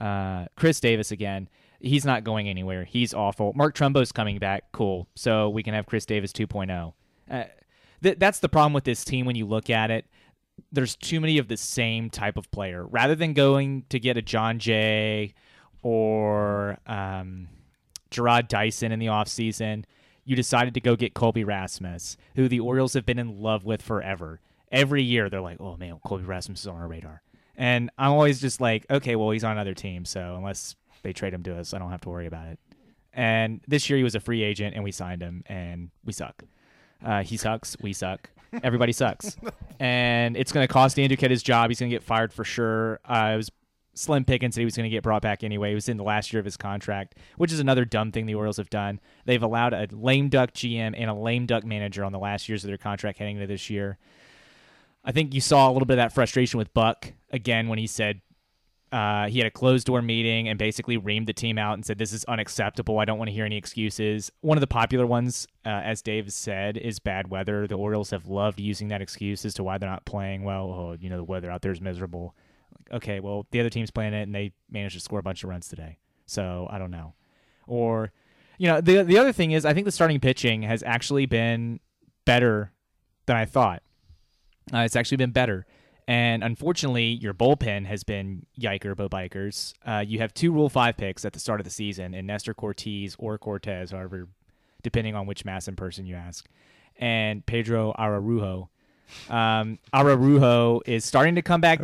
[0.00, 1.48] Uh, Chris Davis again.
[1.82, 2.84] He's not going anywhere.
[2.84, 3.52] He's awful.
[3.54, 4.64] Mark Trumbo's coming back.
[4.72, 5.08] Cool.
[5.14, 6.92] So we can have Chris Davis 2.0.
[7.30, 7.44] Uh,
[8.02, 10.06] th- that's the problem with this team when you look at it.
[10.70, 12.86] There's too many of the same type of player.
[12.86, 15.34] Rather than going to get a Jon Jay
[15.82, 17.48] or um,
[18.10, 19.84] Jarrod Dyson in the offseason,
[20.24, 23.82] you decided to go get Colby Rasmus, who the Orioles have been in love with
[23.82, 24.40] forever.
[24.70, 27.22] Every year they're like, oh man, Colby Rasmus is on our radar.
[27.56, 30.04] And I'm always just like, okay, well, he's on another team.
[30.04, 32.58] So unless they trade him to us, I don't have to worry about it.
[33.12, 36.44] And this year he was a free agent and we signed him and we suck.
[37.04, 37.76] Uh, he sucks.
[37.80, 38.30] We suck.
[38.62, 39.36] Everybody sucks.
[39.80, 41.70] and it's going to cost Andrew Duquette his job.
[41.70, 43.00] He's going to get fired for sure.
[43.04, 43.50] Uh, it was
[43.94, 45.70] Slim Pickens said he was going to get brought back anyway.
[45.70, 48.34] He was in the last year of his contract, which is another dumb thing the
[48.34, 49.00] Orioles have done.
[49.26, 52.64] They've allowed a lame duck GM and a lame duck manager on the last years
[52.64, 53.98] of their contract heading into this year.
[55.04, 57.86] I think you saw a little bit of that frustration with Buck again when he
[57.86, 58.20] said
[58.92, 61.96] uh, he had a closed door meeting and basically reamed the team out and said,
[61.96, 62.98] This is unacceptable.
[62.98, 64.30] I don't want to hear any excuses.
[64.42, 67.66] One of the popular ones, uh, as Dave said, is bad weather.
[67.66, 70.70] The Orioles have loved using that excuse as to why they're not playing well.
[70.70, 72.36] Oh, you know, the weather out there is miserable.
[72.92, 75.48] Okay, well, the other team's playing it and they managed to score a bunch of
[75.48, 75.96] runs today.
[76.26, 77.14] So I don't know.
[77.66, 78.12] Or,
[78.58, 81.80] you know, the, the other thing is, I think the starting pitching has actually been
[82.26, 82.72] better
[83.24, 83.82] than I thought.
[84.72, 85.64] Uh, it's actually been better.
[86.12, 89.72] And unfortunately, your bullpen has been yiker bo bikers.
[89.82, 92.52] Uh, you have two Rule 5 picks at the start of the season in Nestor
[92.52, 94.28] Cortez or Cortez, however,
[94.82, 96.46] depending on which Masson person you ask,
[96.98, 98.68] and Pedro Araujo.
[99.30, 101.80] Um, Araujo is starting to come back.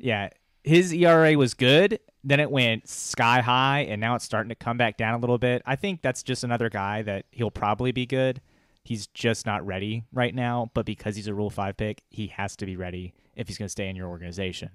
[0.00, 0.30] Yeah,
[0.64, 2.00] his ERA was good.
[2.24, 5.38] Then it went sky high, and now it's starting to come back down a little
[5.38, 5.62] bit.
[5.64, 8.40] I think that's just another guy that he'll probably be good.
[8.82, 12.56] He's just not ready right now, but because he's a Rule 5 pick, he has
[12.56, 14.70] to be ready if he's going to stay in your organization.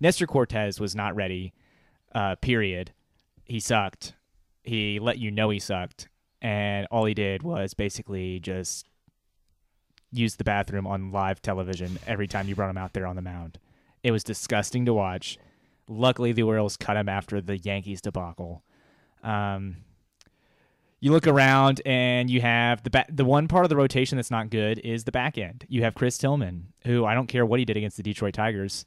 [0.00, 1.52] Nestor Cortes was not ready,
[2.14, 2.92] uh, period.
[3.44, 4.14] He sucked.
[4.62, 6.08] He let you know he sucked.
[6.40, 8.86] And all he did was basically just
[10.12, 13.22] use the bathroom on live television every time you brought him out there on the
[13.22, 13.58] mound.
[14.02, 15.38] It was disgusting to watch.
[15.88, 18.62] Luckily, the Orioles cut him after the Yankees debacle.
[19.22, 19.78] Um,
[21.04, 24.30] you look around and you have the ba- the one part of the rotation that's
[24.30, 25.66] not good is the back end.
[25.68, 28.86] You have Chris Tillman, who I don't care what he did against the Detroit Tigers,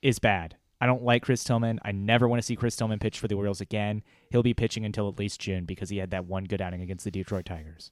[0.00, 0.56] is bad.
[0.80, 1.78] I don't like Chris Tillman.
[1.84, 4.02] I never want to see Chris Tillman pitch for the Orioles again.
[4.30, 7.04] He'll be pitching until at least June because he had that one good outing against
[7.04, 7.90] the Detroit Tigers.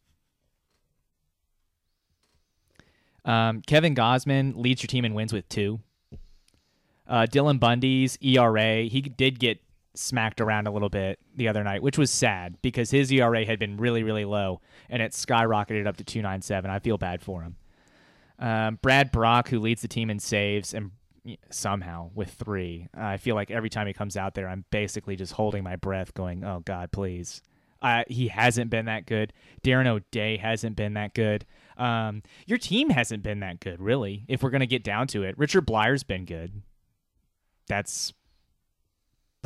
[3.27, 5.81] Um, Kevin Gausman leads your team in wins with two.
[7.07, 9.61] Uh, Dylan Bundy's ERA, he did get
[9.95, 13.59] smacked around a little bit the other night, which was sad because his ERA had
[13.59, 16.71] been really, really low and it skyrocketed up to 297.
[16.71, 17.57] I feel bad for him.
[18.39, 20.93] Um, Brad Brach, who leads the team in saves and
[21.51, 25.33] somehow with three, I feel like every time he comes out there, I'm basically just
[25.33, 27.43] holding my breath, going, "Oh God, please."
[27.81, 29.33] Uh, he hasn't been that good.
[29.63, 31.47] Darren O'Day hasn't been that good.
[31.77, 34.25] Um, your team hasn't been that good, really.
[34.29, 36.63] If we're gonna get down to it, Richard Bleier's been good.
[37.69, 38.13] That's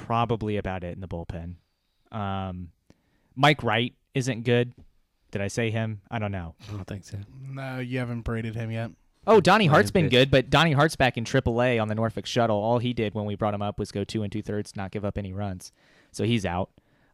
[0.07, 1.55] probably about it in the bullpen.
[2.11, 2.71] Um,
[3.35, 4.75] Mike Wright isn't good.
[5.31, 6.03] Did I say him?
[6.11, 6.55] I don't know.
[6.69, 7.19] I don't think so.
[7.49, 8.91] No, you haven't braided him yet.
[9.27, 12.57] Oh, Donnie Hart's been good, but Donnie Hart's back in AAA on the Norfolk Shuttle.
[12.57, 14.91] All he did when we brought him up was go two and two thirds, not
[14.91, 15.73] give up any runs.
[16.11, 16.71] So he's out.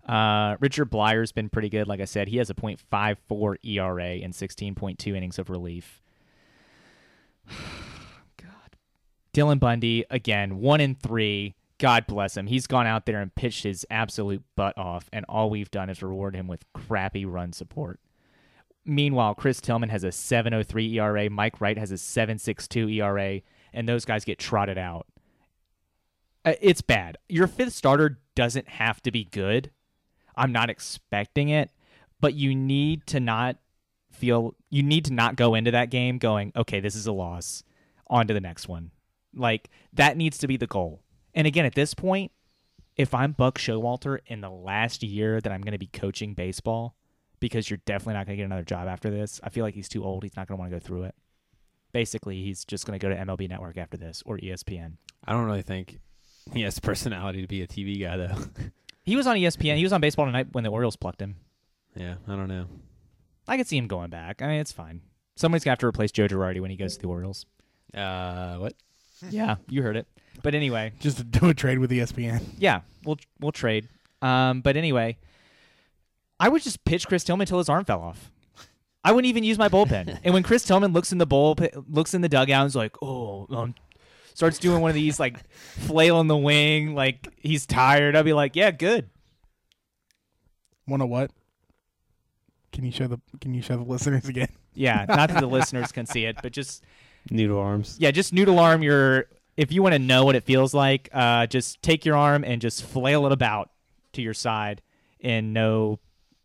[0.08, 1.86] Uh, Richard Bleier's been pretty good.
[1.86, 6.00] Like I said, he has a .54 ERA and 16.2 innings of relief.
[7.48, 8.76] God.
[9.34, 11.54] Dylan Bundy again, one in three.
[11.78, 12.48] God bless him.
[12.48, 16.02] He's gone out there and pitched his absolute butt off, and all we've done is
[16.02, 18.00] reward him with crappy run support.
[18.84, 23.40] Meanwhile, Chris Tillman has a 7.03 ERA, Mike Wright has a 7.62 ERA,
[23.72, 25.06] and those guys get trotted out.
[26.44, 27.18] Uh, It's bad.
[27.28, 29.70] Your fifth starter doesn't have to be good.
[30.36, 31.70] I'm not expecting it,
[32.20, 33.56] but you need to not
[34.10, 37.62] feel you need to not go into that game going, okay, this is a loss.
[38.08, 38.90] On to the next one.
[39.34, 41.02] Like that needs to be the goal.
[41.34, 42.32] And again, at this point,
[42.96, 46.96] if I'm Buck Showalter in the last year that I'm going to be coaching baseball,
[47.40, 49.88] because you're definitely not going to get another job after this, I feel like he's
[49.88, 50.24] too old.
[50.24, 51.14] He's not going to want to go through it.
[51.92, 54.94] Basically, he's just going to go to MLB Network after this or ESPN.
[55.24, 56.00] I don't really think
[56.52, 58.34] he has personality to be a TV guy though.
[59.04, 59.78] He was on ESPN.
[59.78, 61.36] He was on Baseball Tonight when the Orioles plucked him.
[61.96, 62.66] yeah, I don't know.
[63.46, 64.42] I could see him going back.
[64.42, 65.00] I mean, it's fine.
[65.34, 67.46] Somebody's going to have to replace Joe Girardi when he goes to the Orioles.
[67.94, 68.74] Uh, what?
[69.30, 70.06] Yeah, you heard it.
[70.42, 72.42] But anyway, Just to do a trade with ESPN.
[72.58, 73.88] yeah, we'll we'll trade.
[74.22, 75.16] Um, but anyway,
[76.40, 78.30] I would just pitch Chris Tillman until his arm fell off.
[79.04, 80.18] I wouldn't even use my bullpen.
[80.24, 81.56] and when Chris Tillman looks in the bull,
[81.88, 83.74] looks in the dugout, and's like, "Oh," um,
[84.34, 88.16] starts doing one of these like flail in the wing, like he's tired.
[88.16, 89.08] I'd be like, "Yeah, good."
[90.86, 91.30] One of what?
[92.72, 94.48] Can you show the Can you show the listeners again?
[94.74, 96.84] Yeah, not that the listeners can see it, but just
[97.30, 97.96] Noodle arms.
[97.98, 99.26] yeah, just noodle arm your.
[99.58, 102.62] If you want to know what it feels like, uh, just take your arm and
[102.62, 103.70] just flail it about
[104.12, 104.82] to your side
[105.18, 105.98] in no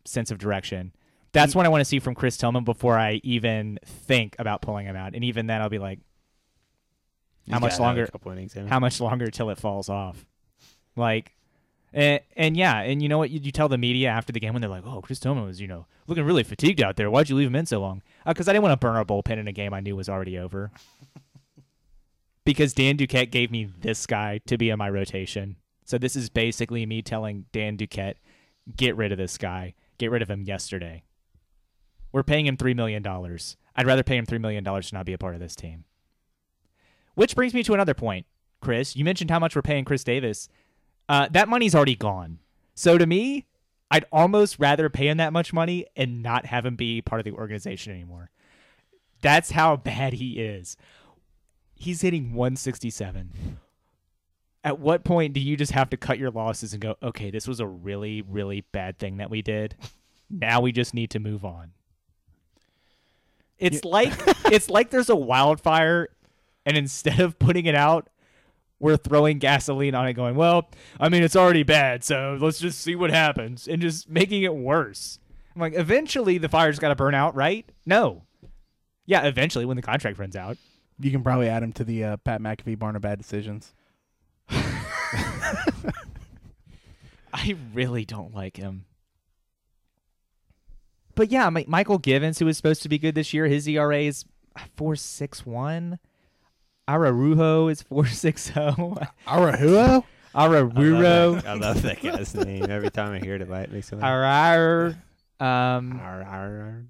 [0.04, 0.92] sense of direction.
[1.30, 4.86] That's what I want to see from Chris Tillman before I even think about pulling
[4.86, 5.14] him out.
[5.14, 6.00] And even then, I'll be like,
[7.48, 8.10] How He's much longer- innings
[8.68, 10.26] how much longer till it falls off?
[10.96, 11.36] Like,
[11.92, 13.30] and, and yeah, and you know what?
[13.30, 15.60] You, you tell the media after the game when they're like, "Oh, Chris Tillman was,
[15.60, 17.08] you know, looking really fatigued out there.
[17.08, 19.38] Why'd you leave him in so long?" Because I didn't want to burn our bullpen
[19.38, 20.72] in a game I knew was already over.
[22.44, 26.28] Because Dan Duquette gave me this guy to be in my rotation, so this is
[26.28, 28.16] basically me telling Dan Duquette,
[28.76, 29.74] "Get rid of this guy.
[29.98, 31.02] Get rid of him yesterday."
[32.12, 33.56] We're paying him three million dollars.
[33.76, 35.84] I'd rather pay him three million dollars to not be a part of this team.
[37.14, 38.26] Which brings me to another point,
[38.60, 38.96] Chris.
[38.96, 40.48] You mentioned how much we're paying Chris Davis.
[41.08, 42.38] Uh, that money's already gone.
[42.74, 43.46] So to me,
[43.90, 47.24] I'd almost rather pay him that much money and not have him be part of
[47.24, 48.30] the organization anymore.
[49.20, 50.76] That's how bad he is.
[51.74, 53.58] He's hitting 167.
[54.62, 57.46] At what point do you just have to cut your losses and go, okay, this
[57.46, 59.76] was a really, really bad thing that we did.
[60.30, 61.72] Now we just need to move on.
[63.58, 64.12] It's like
[64.46, 66.08] it's like there's a wildfire
[66.66, 68.08] And instead of putting it out,
[68.80, 70.68] we're throwing gasoline on it, going, well,
[70.98, 74.54] I mean, it's already bad, so let's just see what happens, and just making it
[74.54, 75.18] worse.
[75.54, 77.70] I'm like, eventually the fire's got to burn out, right?
[77.86, 78.22] No.
[79.06, 80.56] Yeah, eventually when the contract runs out.
[81.00, 83.74] You can probably add him to the uh, Pat McAfee Barn of Bad Decisions.
[87.32, 88.84] I really don't like him.
[91.16, 93.98] But yeah, Mi- Mychal Givens, who was supposed to be good this year, his ERA
[94.02, 94.24] is
[94.76, 95.98] four six one.
[96.88, 98.96] Ararujo is four six zero.
[99.26, 100.04] Arahuo?
[100.34, 101.40] Araruro.
[101.46, 102.68] I love that guy's name.
[102.68, 104.10] Every time I hear it, it makes me laugh.
[104.10, 104.96] Arar.
[105.40, 106.84] Um, Ar- ar- ar.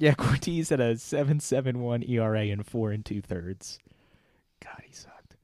[0.04, 3.78] yeah, Cortes had a seven seven one ERA in four and two thirds.
[4.64, 5.36] God, he sucked.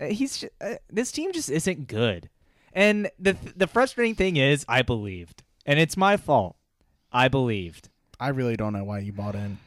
[0.00, 2.28] Uh, he's ju- uh, this team just isn't good,
[2.72, 6.56] and the the frustrating thing is, I believed, and it's my fault.
[7.12, 7.90] I believed.
[8.18, 9.58] I really don't know why you bought in.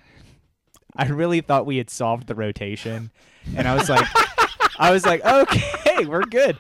[0.98, 3.12] I really thought we had solved the rotation,
[3.56, 4.06] and I was like,
[4.78, 6.58] I was like, okay, we're good,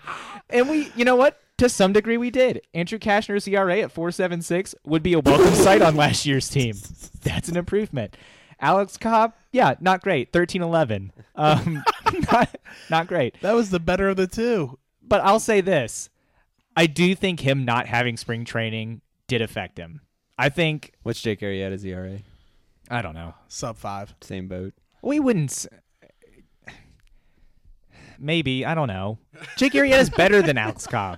[0.49, 1.41] and we, you know what?
[1.57, 2.61] To some degree, we did.
[2.75, 6.49] Andrew Cashner's ERA at four seven six would be a welcome sight on last year's
[6.49, 6.75] team.
[7.23, 8.15] That's an improvement.
[8.59, 10.31] Alex Cobb, yeah, not great.
[10.31, 11.83] Thirteen eleven, um,
[12.31, 12.55] not
[12.89, 13.35] not great.
[13.41, 14.77] That was the better of the two.
[15.01, 16.09] But I'll say this:
[16.75, 20.01] I do think him not having spring training did affect him.
[20.37, 22.19] I think What's Jake Arrieta's ERA?
[22.89, 23.33] I don't know.
[23.47, 24.13] Sub five.
[24.21, 24.73] Same boat.
[25.01, 25.65] We wouldn't.
[28.19, 29.17] Maybe I don't know.
[29.57, 31.17] Jake Arrieta's better than Alex Cobb.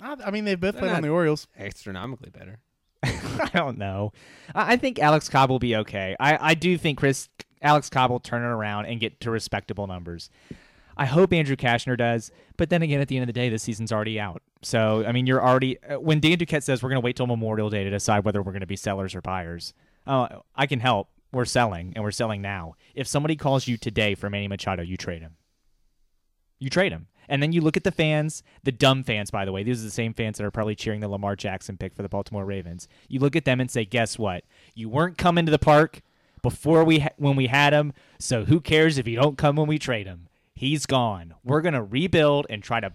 [0.00, 1.46] I, mean, they've both They're played on not- the Orioles.
[1.58, 2.60] Astronomically better.
[3.02, 4.12] I don't know.
[4.54, 6.16] I I think Alex Cobb will be okay.
[6.20, 7.28] I, I do think Chris
[7.62, 10.28] Alex Cobb will turn it around and get to respectable numbers.
[10.96, 13.62] I hope Andrew Cashner does, but then again, at the end of the day, this
[13.62, 14.42] season's already out.
[14.62, 17.26] So I mean, you're already uh, when Dan Duquette says we're going to wait till
[17.26, 19.72] Memorial Day to decide whether we're going to be sellers or buyers.
[20.06, 21.08] Uh, I can help.
[21.32, 22.74] We're selling, and we're selling now.
[22.94, 25.36] If somebody calls you today for Manny Machado, you trade him.
[26.58, 27.06] You trade him.
[27.30, 29.62] And then you look at the fans, the dumb fans, by the way.
[29.62, 32.08] These are the same fans that are probably cheering the Lamar Jackson pick for the
[32.08, 32.88] Baltimore Ravens.
[33.08, 34.44] You look at them and say, guess what?
[34.74, 36.02] You weren't coming to the park
[36.42, 39.68] before we ha- when we had him, so who cares if you don't come when
[39.68, 40.26] we trade him?
[40.54, 41.34] He's gone.
[41.44, 42.92] We're to rebuild and try to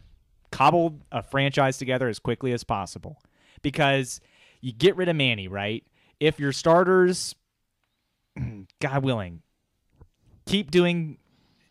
[0.51, 3.21] cobble a franchise together as quickly as possible.
[3.61, 4.19] Because
[4.59, 5.83] you get rid of Manny, right?
[6.19, 7.35] If your starters,
[8.81, 9.43] God willing,
[10.45, 11.19] keep doing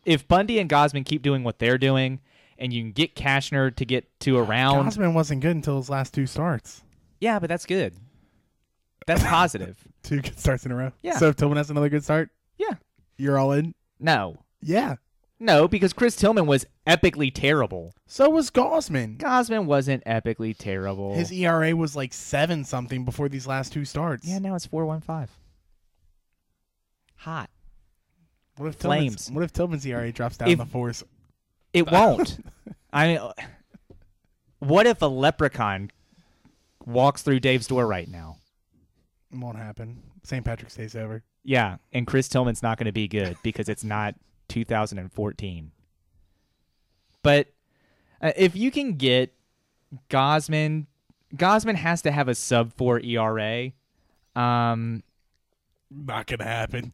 [0.07, 2.21] if Bundy and Gausman keep doing what they're doing,
[2.65, 6.15] and you can get Cashner to get to around, Gausman wasn't good until his last
[6.15, 6.83] two starts.
[7.21, 7.95] yeah, but that's good.
[9.07, 9.77] That's positive.
[10.03, 10.93] Two good starts in a row.
[11.03, 11.19] Yeah.
[11.19, 12.75] So if Tillman has another good start, Yeah.
[13.19, 13.75] you're all in.
[14.01, 14.97] No, Yeah.
[15.39, 17.93] no, because Chris Tillman was epically terrible.
[18.07, 19.19] So was Gausman.
[19.19, 21.15] Gausman wasn't epically terrible.
[21.15, 24.27] His ERA was like seven something before these last two starts.
[24.27, 25.31] yeah, now it's four one five.
[27.17, 27.51] Hot.
[28.57, 29.31] What if Tillman's, Flames.
[29.33, 31.05] What if Tillman's ERA drops down If- the fours?
[31.75, 32.39] It won't.
[32.93, 33.21] I mean,
[34.61, 35.91] what if a leprechaun
[36.87, 38.39] walks through Dave's door right now?
[39.33, 40.01] It won't happen.
[40.23, 40.45] St.
[40.45, 41.23] Patrick's Day's over.
[41.43, 44.15] Yeah, and Chris Tillman's not going to be good because it's not
[44.49, 45.73] 2014.
[47.23, 47.49] But
[48.23, 49.35] uh, if you can get
[50.09, 50.87] Gausman,
[51.35, 53.73] Gausman has to have a sub four ERA.
[54.37, 55.03] Um,
[55.91, 56.93] Not gonna happen.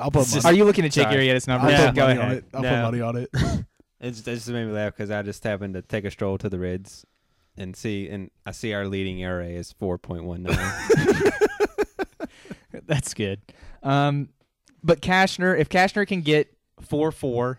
[0.00, 0.36] I'll put It's money.
[0.38, 1.16] just- are you looking to check Sorry.
[1.28, 1.72] Arrieta's I'll number?
[1.72, 1.86] Yeah.
[1.86, 2.36] put Go money on ahead.
[2.38, 2.44] it.
[2.54, 2.70] I'll No.
[2.70, 3.30] put money on it.
[4.02, 6.38] It just, it just made me laugh because I just happened to take a stroll
[6.38, 7.04] to the Reds
[7.58, 10.56] and see, and I see our leading ERA is four point one nine.
[12.86, 13.42] That's good.
[13.82, 14.30] Um,
[14.82, 17.58] but Cashner, if Cashner can get four four,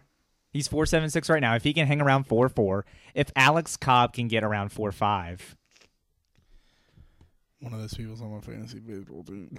[0.52, 1.54] he's four seven six right now.
[1.54, 5.56] If he can hang around four four, if Alex Cobb can get around four five,
[7.60, 9.56] One of those people's on my fantasy baseball team.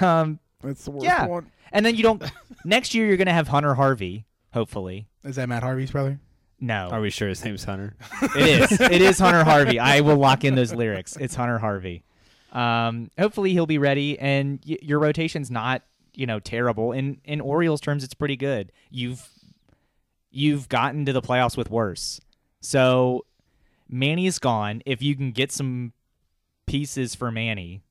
[0.00, 1.26] um, That's the worst Yeah.
[1.26, 1.50] one.
[1.72, 2.22] and then you don't.
[2.64, 5.08] next year you're gonna have Hunter Harvey, hopefully.
[5.24, 6.20] Is that Matt Harvey's brother?
[6.62, 7.94] No, Are we sure his name's Hunter?
[8.36, 8.80] it is.
[8.80, 9.78] It is Hunter Harvey.
[9.78, 11.16] I will lock in those lyrics.
[11.16, 12.04] It's Hunter Harvey.
[12.52, 15.82] Um, hopefully he'll be ready, and y- your rotation's not
[16.14, 16.92] you know terrible.
[16.92, 18.72] In in Orioles terms, it's pretty good.
[18.90, 19.26] You've
[20.30, 22.20] you've gotten to the playoffs with worse.
[22.60, 23.24] So
[23.88, 24.82] Manny's gone.
[24.84, 25.92] If you can get some
[26.66, 27.82] pieces for Manny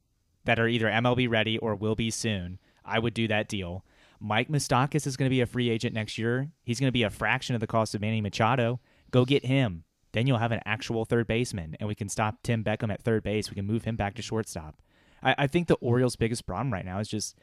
[0.46, 3.86] that are either MLB ready or will be soon, I would do that deal.
[4.20, 6.50] Mike Moustakas is going to be a free agent next year.
[6.64, 8.80] He's going to be a fraction of the cost of Manny Machado.
[9.12, 9.84] Go get him.
[10.12, 13.24] Then you'll have an actual third baseman, and we can stop Tim Beckham at third
[13.24, 13.50] base.
[13.50, 14.82] We can move him back to shortstop.
[15.22, 17.36] I, I think the Orioles' biggest problem right now is just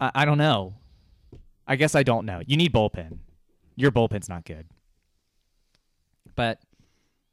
[0.00, 0.74] I, I don't know.
[1.66, 2.42] I guess I don't know.
[2.46, 3.18] You need bullpen.
[3.76, 4.66] Your bullpen's not good.
[6.34, 6.60] But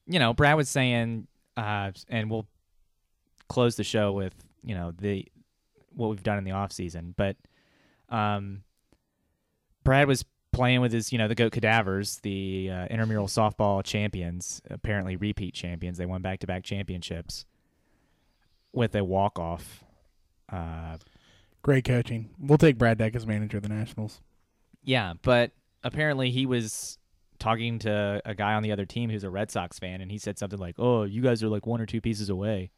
[0.05, 2.47] you know, Brad was saying, uh, and we'll
[3.49, 4.34] close the show with
[4.64, 5.26] you know the
[5.93, 7.14] what we've done in the off season.
[7.18, 7.38] But
[8.10, 8.64] um,
[9.84, 14.62] Brad was playing with his, you know, the Goat Cadavers, the uh, intramural softball champions,
[14.70, 15.97] apparently repeat champions.
[15.97, 17.45] They won back to back championships
[18.74, 19.84] with a walk off.
[20.51, 20.97] Uh,
[21.64, 22.30] Great coaching.
[22.39, 24.22] We'll take Brad Deck as manager of the Nationals.
[24.84, 25.51] yeah, but
[25.84, 26.97] apparently he was
[27.39, 30.18] talking to a guy on the other team who's a Red Sox fan, and he
[30.18, 32.72] said something like, "Oh, you guys are like one or two pieces away."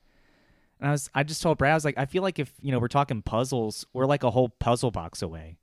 [0.80, 2.72] And I was, I just told Brad, I was like, I feel like if you
[2.72, 5.58] know we're talking puzzles, we're like a whole puzzle box away.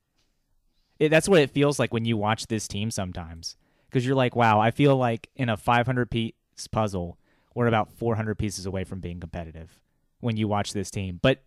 [0.99, 3.57] It, that's what it feels like when you watch this team sometimes,
[3.87, 6.33] because you're like, wow, I feel like in a 500 piece
[6.71, 7.19] puzzle,
[7.55, 9.79] we're about 400 pieces away from being competitive
[10.21, 11.19] when you watch this team.
[11.23, 11.43] But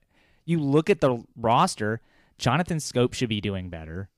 [0.45, 2.01] you look at the roster,
[2.37, 4.09] Jonathan Schoop should be doing better.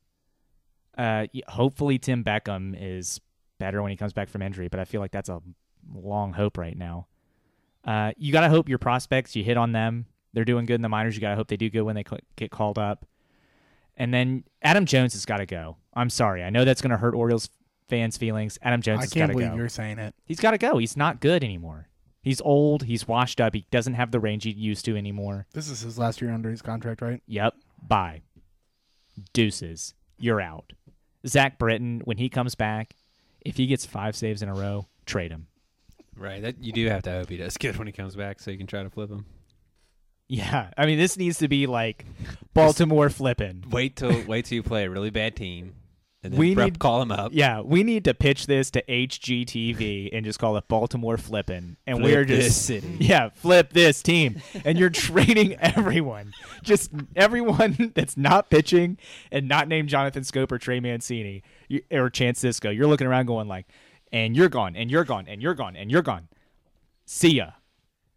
[0.97, 3.20] Uh, hopefully Tim Beckham is
[3.60, 5.41] better when he comes back from injury, but I feel like that's a
[5.93, 7.08] long hope right now.
[7.86, 10.05] Uh, you got to hope your prospects, you hit on them.
[10.34, 11.15] They're doing good in the minors.
[11.15, 13.05] You got to hope they do good when they cl- get called up.
[13.97, 15.77] And then Adam Jones has got to go.
[15.93, 16.43] I'm sorry.
[16.43, 17.49] I know that's going to hurt Orioles
[17.89, 18.57] fans' feelings.
[18.61, 20.15] Adam Jones I has got can't believe you're saying it.
[20.25, 20.77] He's got to go.
[20.77, 21.88] He's not good anymore.
[22.21, 22.84] He's old.
[22.84, 23.53] He's washed up.
[23.53, 25.47] He doesn't have the range he used to anymore.
[25.53, 27.21] This is his last year under his contract, right?
[27.27, 27.55] Yep.
[27.88, 28.21] Bye.
[29.34, 29.93] Deuces.
[30.19, 30.73] You're out.
[31.27, 32.95] Zach Britton, when he comes back,
[33.41, 35.47] if he gets five saves in a row, trade him.
[36.16, 36.41] Right.
[36.41, 38.57] That you do have to hope he does good when he comes back, so you
[38.57, 39.26] can try to flip him.
[40.28, 40.70] Yeah.
[40.78, 42.05] I mean, this needs to be like
[42.53, 43.64] Baltimore flipping.
[43.70, 45.74] Wait till wait till you play a really bad team,
[46.24, 47.32] and then We prep- need- call him up.
[47.34, 51.78] Yeah, we need to pitch this to HGTV and just call it Baltimore flipping.
[51.88, 52.97] And Flip we're just this city.
[52.99, 54.41] Yeah, flip this team.
[54.64, 56.34] And you're trading everyone.
[56.64, 58.97] Just everyone that's not pitching
[59.32, 62.76] and not named Jonathan Schoop or Trey Mancini you, or Chance Sisco.
[62.76, 63.66] You're looking around going like,
[64.12, 66.28] and you're gone, and you're gone, and you're gone, and you're gone.
[67.05, 67.51] See ya.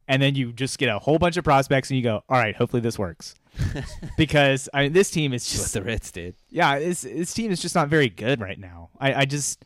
[0.07, 2.55] And then you just get a whole bunch of prospects and you go, all right,
[2.55, 3.35] hopefully this works.
[4.19, 6.35] because I mean, this team is That's what just the Reds did.
[6.51, 8.91] yeah, this this team is just not very good right now.
[9.01, 9.65] I, I just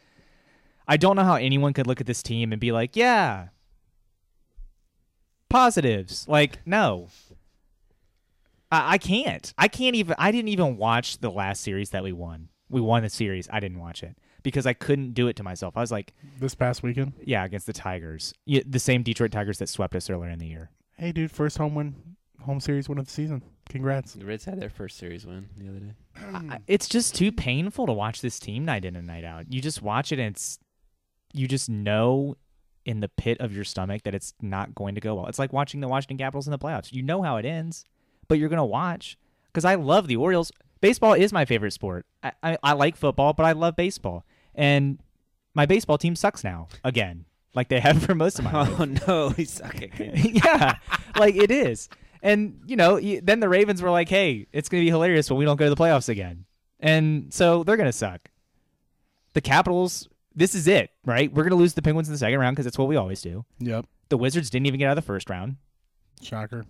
[0.87, 3.49] I don't know how anyone could look at this team and be like, yeah,
[5.49, 6.29] positives.
[6.29, 7.09] Like, no,
[8.71, 9.53] I, I can't.
[9.59, 10.15] I can't even.
[10.19, 12.49] I didn't even watch the last series that we won.
[12.69, 13.49] We won the series.
[13.51, 15.77] I didn't watch it because I couldn't do it to myself.
[15.77, 17.13] I was like, This past weekend.
[17.25, 20.47] yeah, against the Tigers, yeah, the same Detroit Tigers that swept us earlier in the
[20.47, 20.71] year.
[20.97, 21.95] Hey, dude, first home win,
[22.43, 23.43] home series win of the season.
[23.69, 24.15] Congrats.
[24.15, 25.95] The Reds had their first series win the other day.
[26.55, 29.53] I- it's just too painful to watch this team night in and night out.
[29.53, 30.59] You just watch it and it's
[31.35, 32.35] you just know
[32.87, 35.27] in the pit of your stomach that it's not going to go well.
[35.27, 36.91] It's like watching the Washington Capitals in the playoffs.
[36.93, 37.85] You know how it ends,
[38.29, 39.19] but you're going to watch
[39.53, 40.51] because I love the Orioles.
[40.81, 42.07] Baseball is my favorite sport.
[42.23, 44.25] I, I, I like football, but I love baseball.
[44.55, 44.99] And
[45.55, 47.25] my baseball team sucks now again,
[47.55, 48.81] like they have for most of my oh, life.
[48.81, 49.93] Oh no, he sucking.
[50.45, 50.77] yeah,
[51.17, 51.89] like it is.
[52.23, 55.45] And you know, then the Ravens were like, "Hey, it's gonna be hilarious when we
[55.45, 56.45] don't go to the playoffs again,"
[56.81, 58.31] and so they're gonna suck.
[59.35, 61.33] The Capitals, this is it, right?
[61.33, 63.45] We're gonna lose the Penguins in the second round because that's what we always do.
[63.61, 63.87] Yep.
[64.09, 65.57] The Wizards didn't even get out of the first round,
[66.23, 66.65] Shocker.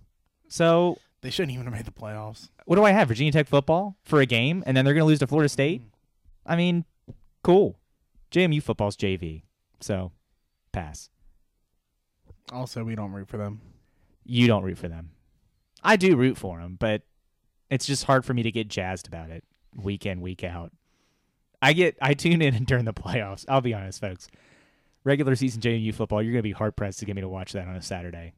[0.49, 2.49] so They shouldn't even have made the playoffs.
[2.65, 3.09] what do I have?
[3.09, 5.81] Virginia Tech football for a game, and then they're gonna lose to Florida State.
[5.81, 5.87] Hmm.
[6.47, 6.85] I mean,
[7.43, 7.79] cool.
[8.31, 9.43] JMU football's JV,
[9.81, 10.13] so
[10.73, 11.11] pass.
[12.53, 13.61] Also, we don't root for them.
[14.25, 15.11] you don't root for them.
[15.83, 17.03] I do root for them, but
[17.71, 19.45] it's just hard for me to get jazzed about it
[19.77, 20.73] week in, week out.
[21.61, 23.45] I get I tune in during the playoffs.
[23.49, 24.29] I'll be honest, folks.
[25.05, 27.67] Regular season JMU football, you're gonna be hard pressed to get me to watch that
[27.67, 28.35] on a Saturday.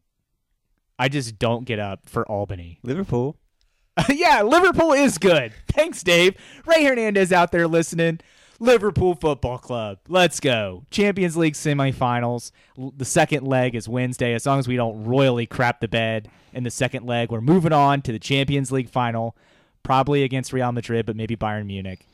[1.01, 2.79] I just don't get up for Albany.
[2.83, 3.39] Liverpool.
[4.11, 5.55] yeah, Liverpool is good.
[5.69, 6.37] Thanks, Dave.
[6.67, 8.21] Ray Hernandez out there listening.
[8.59, 9.99] Liverpool Football Club.
[10.09, 10.85] Let's go.
[10.91, 12.53] Champions League semifinals.
[12.77, 14.35] The second leg is Wednesday.
[14.35, 17.73] As long as we don't royally crap the bed in the second leg, we're moving
[17.73, 19.35] on to the Champions League final,
[19.83, 22.05] probably against Real Madrid, but maybe Bayern Munich,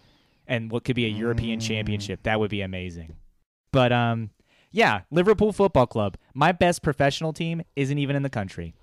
[0.46, 2.22] and what could be a European championship.
[2.22, 3.16] That would be amazing.
[3.72, 4.30] But um,
[4.76, 6.18] yeah, Liverpool Football Club.
[6.34, 8.74] My best professional team isn't even in the country.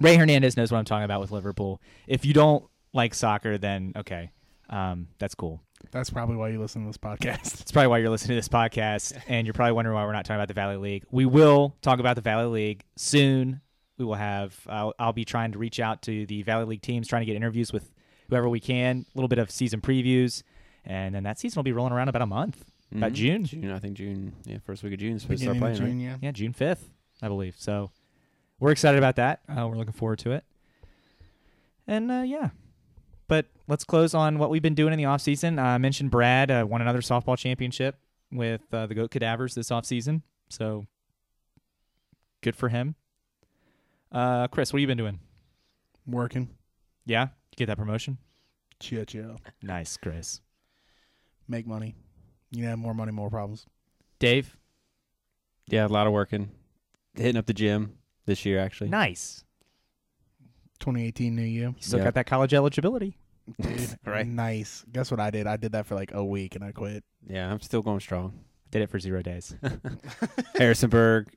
[0.00, 1.82] Ray Hernandez knows what I'm talking about with Liverpool.
[2.06, 4.30] If you don't like soccer, then okay,
[4.70, 5.60] um, that's cool.
[5.90, 7.58] That's probably why you listen to this podcast.
[7.58, 10.24] That's probably why you're listening to this podcast, and you're probably wondering why we're not
[10.24, 11.04] talking about the Valley League.
[11.10, 13.60] We will talk about the Valley League soon.
[13.98, 14.56] We will have.
[14.68, 17.34] I'll, I'll be trying to reach out to the Valley League teams, trying to get
[17.34, 17.90] interviews with
[18.30, 19.06] whoever we can.
[19.12, 20.44] A little bit of season previews,
[20.84, 22.64] and then that season will be rolling around about a month,
[22.96, 23.14] about Mhm.
[23.14, 23.44] June.
[23.44, 24.32] June, I think June.
[24.44, 25.16] Yeah, first week of June.
[25.16, 25.76] is Supposed to start playing.
[25.76, 25.96] June, right?
[26.04, 26.16] yeah.
[26.20, 26.90] Yeah, June fifth,
[27.20, 27.56] I believe.
[27.58, 27.90] So
[28.60, 29.40] we're excited about that.
[29.48, 30.44] Uh, we're looking forward to it.
[31.86, 32.50] And uh, yeah,
[33.28, 35.58] but let's close on what we've been doing in the off season.
[35.58, 37.96] Uh, I mentioned Brad uh, won another softball championship
[38.30, 40.22] with uh, the Goat Cadavers this off season.
[40.48, 40.86] So
[42.40, 42.94] good for him.
[44.12, 45.18] Uh, Chris, what have you been doing?
[46.06, 46.50] Working.
[47.06, 48.18] Yeah, you get that promotion.
[48.78, 49.36] Chia chia.
[49.62, 50.40] Nice, Chris.
[51.48, 51.94] Make money.
[52.52, 53.66] You know, more money, more problems.
[54.18, 54.56] Dave,
[55.68, 56.50] Yeah, a lot of working,
[57.14, 57.96] hitting up the gym
[58.26, 58.90] this year actually.
[58.90, 59.42] nice.
[60.80, 61.68] 2018 New year.
[61.68, 62.06] You still Yeah.
[62.06, 63.16] got that college eligibility.
[63.60, 64.26] Dude, Right.
[64.26, 64.84] nice.
[64.92, 65.46] Guess what I did?
[65.46, 67.04] I did that for like a week and I quit.
[67.26, 68.38] Yeah, I'm still going strong.
[68.70, 69.54] Did it for zero days.
[70.56, 71.28] Harrisonburg,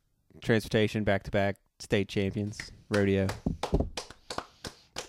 [0.41, 3.28] transportation, back to back, state champions, rodeo.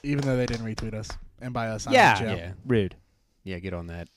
[0.02, 1.08] Even though they didn't retweet us.
[1.40, 2.14] And by us, I mean Yeah.
[2.20, 2.34] Joe.
[2.36, 2.96] Yeah, Rude.
[3.44, 4.08] yeah, get on that.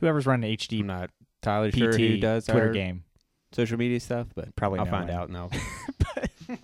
[0.00, 1.10] Whoever's running I'm HD not
[1.42, 3.04] Tyler PT sure who does Twitter our game.
[3.52, 5.16] social media stuff, but Probably I'll no find one.
[5.18, 5.50] out now.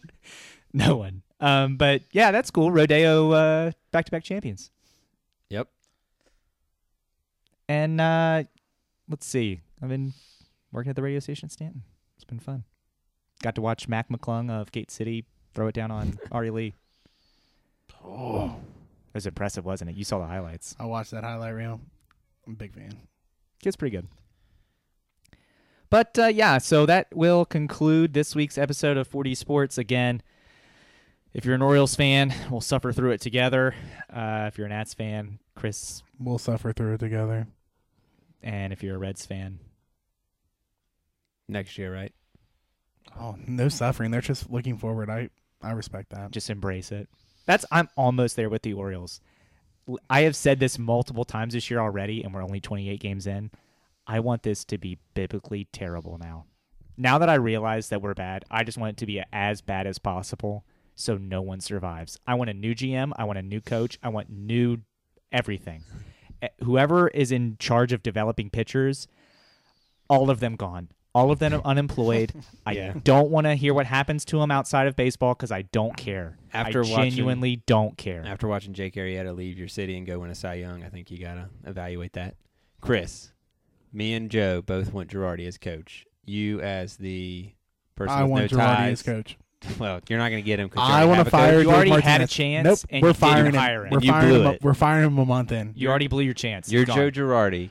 [0.73, 1.23] No one.
[1.41, 2.71] Um, but yeah, that's cool.
[2.71, 4.71] Rodeo uh, back-to-back champions.
[5.49, 5.67] Yep.
[7.69, 8.45] And uh,
[9.09, 9.61] let's see.
[9.83, 10.13] I've been
[10.71, 11.83] working at the radio station in Staunton.
[12.15, 12.63] It's been fun.
[13.43, 15.25] Got to watch Mac McClung of Gate City
[15.55, 16.75] throw it down on Ari Lee.
[18.05, 18.55] Oh,
[19.09, 19.97] It was impressive, wasn't it?
[19.97, 20.77] You saw the highlights.
[20.79, 21.81] I watched that highlight reel.
[22.47, 22.97] I'm a big fan.
[23.63, 24.09] Kid's pretty good.
[25.91, 29.77] But uh, yeah, so that will conclude this week's episode of 4D Sports.
[29.77, 30.23] Again,
[31.35, 33.75] if you're an Orioles fan, we'll suffer through it together.
[34.13, 37.49] Uh, if you're an Nats fan, Chris, We'll suffer through it together.
[38.43, 39.59] and if you're a Reds fan,
[41.49, 42.13] Next year, right?
[43.19, 44.13] Oh, no suffering.
[44.13, 45.11] They're just looking forward.
[45.11, 45.31] I
[45.61, 46.31] I respect that.
[46.31, 47.09] just embrace it.
[47.45, 49.21] That's I'm almost there with the Orioles.
[50.09, 53.51] I have said this multiple times this year already, and we're only 28 games in.
[54.07, 56.47] I want this to be biblically terrible now.
[56.97, 59.87] Now that I realize that we're bad, I just want it to be as bad
[59.87, 60.65] as possible
[60.95, 62.19] so no one survives.
[62.27, 63.13] I want a new GM.
[63.17, 63.99] I want a new coach.
[64.03, 64.79] I want new
[65.33, 65.83] everything.
[66.43, 69.09] Eh, Whoever is in charge of developing pitchers,
[70.09, 70.91] all of them gone.
[71.15, 72.33] All of them unemployed.
[72.65, 72.93] I Yeah.
[73.03, 76.37] don't want to hear what happens to them outside of baseball because I don't care.
[76.53, 78.23] After I watching- genuinely don't care.
[78.27, 81.11] After watching Jake Arrieta leave your city and go win a Cy Young, I think
[81.11, 82.37] you gotta evaluate that.
[82.81, 83.33] Chris,
[83.93, 86.07] me and Joe both want Girardi as coach.
[86.25, 87.51] You as the
[87.97, 88.93] person I with want no Girardi ties.
[88.93, 89.37] as coach.
[89.79, 90.71] Well, you're not gonna get him.
[90.71, 91.41] 'cause you I already want have to a coach.
[91.51, 91.59] fire.
[91.59, 92.31] You Dave already had a Martinez.
[92.31, 93.55] chance, Nope, and we're you didn't firing him.
[93.61, 93.91] hire him.
[93.91, 94.47] We're You firing blew him.
[94.47, 94.63] a- it.
[94.63, 95.73] We're firing him a month in.
[95.77, 96.73] You already blew your chance.
[96.73, 96.97] You're Gone.
[96.97, 97.63] Joe Girardi.
[97.65, 97.71] And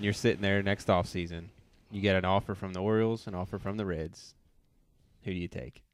[0.00, 1.48] You're sitting there next off season.
[1.94, 4.34] You get an offer from the Orioles, an offer from the Reds.
[5.22, 5.84] Who do you take?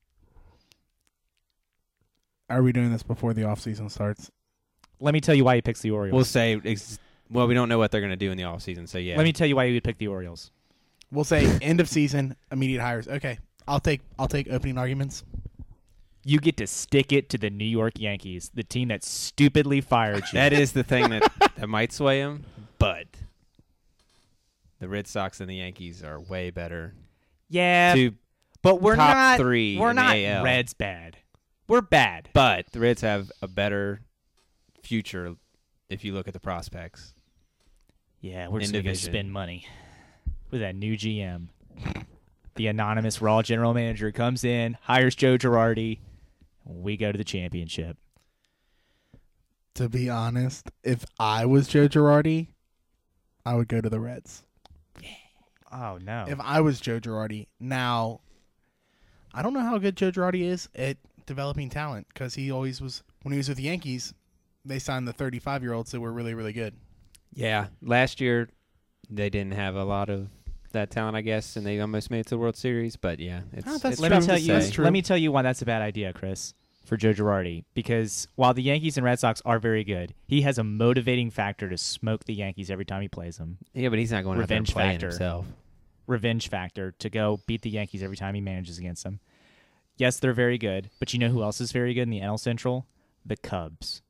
[2.49, 4.31] Are we doing this before the off season starts?
[4.99, 6.15] Let me tell you why he picks the Orioles.
[6.15, 6.59] We'll say.
[6.65, 6.99] Ex-
[7.29, 9.19] well, we don't know what they're gonna do in the off season, so yeah.
[9.19, 10.51] Let me tell you why he would pick the Orioles.
[11.13, 13.07] We'll say end of season, immediate hires.
[13.07, 13.39] Okay,
[13.69, 15.23] I'll take I'll take opening arguments.
[16.25, 20.25] You get to stick it to the New York Yankees, the team that stupidly fired
[20.33, 20.39] you.
[20.39, 22.45] That is the thing that, that might sway him,
[22.79, 23.07] but
[24.81, 26.95] the Red Sox and the Yankees are way better.
[27.49, 28.15] yeah, Two,
[28.63, 29.39] but we're top not.
[29.39, 30.45] three We're in the not AL.
[30.45, 31.17] Reds bad.
[31.69, 32.29] We're bad.
[32.33, 34.01] but the Reds have a better
[34.83, 35.37] future
[35.89, 37.15] if you look at the prospects.
[38.21, 39.13] Yeah, we're In just gonna go division.
[39.13, 39.67] spend money
[40.51, 41.49] with that new GM.
[42.57, 46.01] The anonymous Raw general manager comes in, hires Joe Girardi.
[46.65, 47.97] We go to the championship.
[49.75, 52.49] To be honest, if I was Joe Girardi,
[53.47, 54.43] I would go to the Reds.
[55.73, 56.25] Oh no!
[56.29, 58.21] If I was Joe Girardi, now
[59.33, 60.97] I don't know how good Joe Girardi is at
[61.27, 64.13] developing talent because he always was when he was with the Yankees.
[64.65, 66.75] They signed the 35 year olds that were really really good.
[67.33, 68.49] Yeah, last year
[69.09, 70.29] they didn't have a lot of
[70.73, 72.97] that talent, I guess, and they almost made it to the World Series.
[72.97, 74.83] But yeah, ah, it's, Oh, that's it's let me tell you.
[74.83, 76.55] Let me tell you why that's a bad idea, Chris,
[76.91, 77.63] for Joe Girardi.
[77.73, 81.69] Because while the Yankees and Red Sox are very good, he has a motivating factor
[81.71, 83.59] to smoke the Yankees every time he plays them.
[83.73, 85.07] Yeah, but he's not going out there Revenge factor.
[85.07, 85.47] himself.
[86.09, 89.21] Revenge factor to go beat the Yankees every time he manages against them.
[89.99, 92.41] Yes, they're very good, but you know who else is very good in the NL
[92.41, 92.87] Central?
[93.25, 94.03] The Cubs.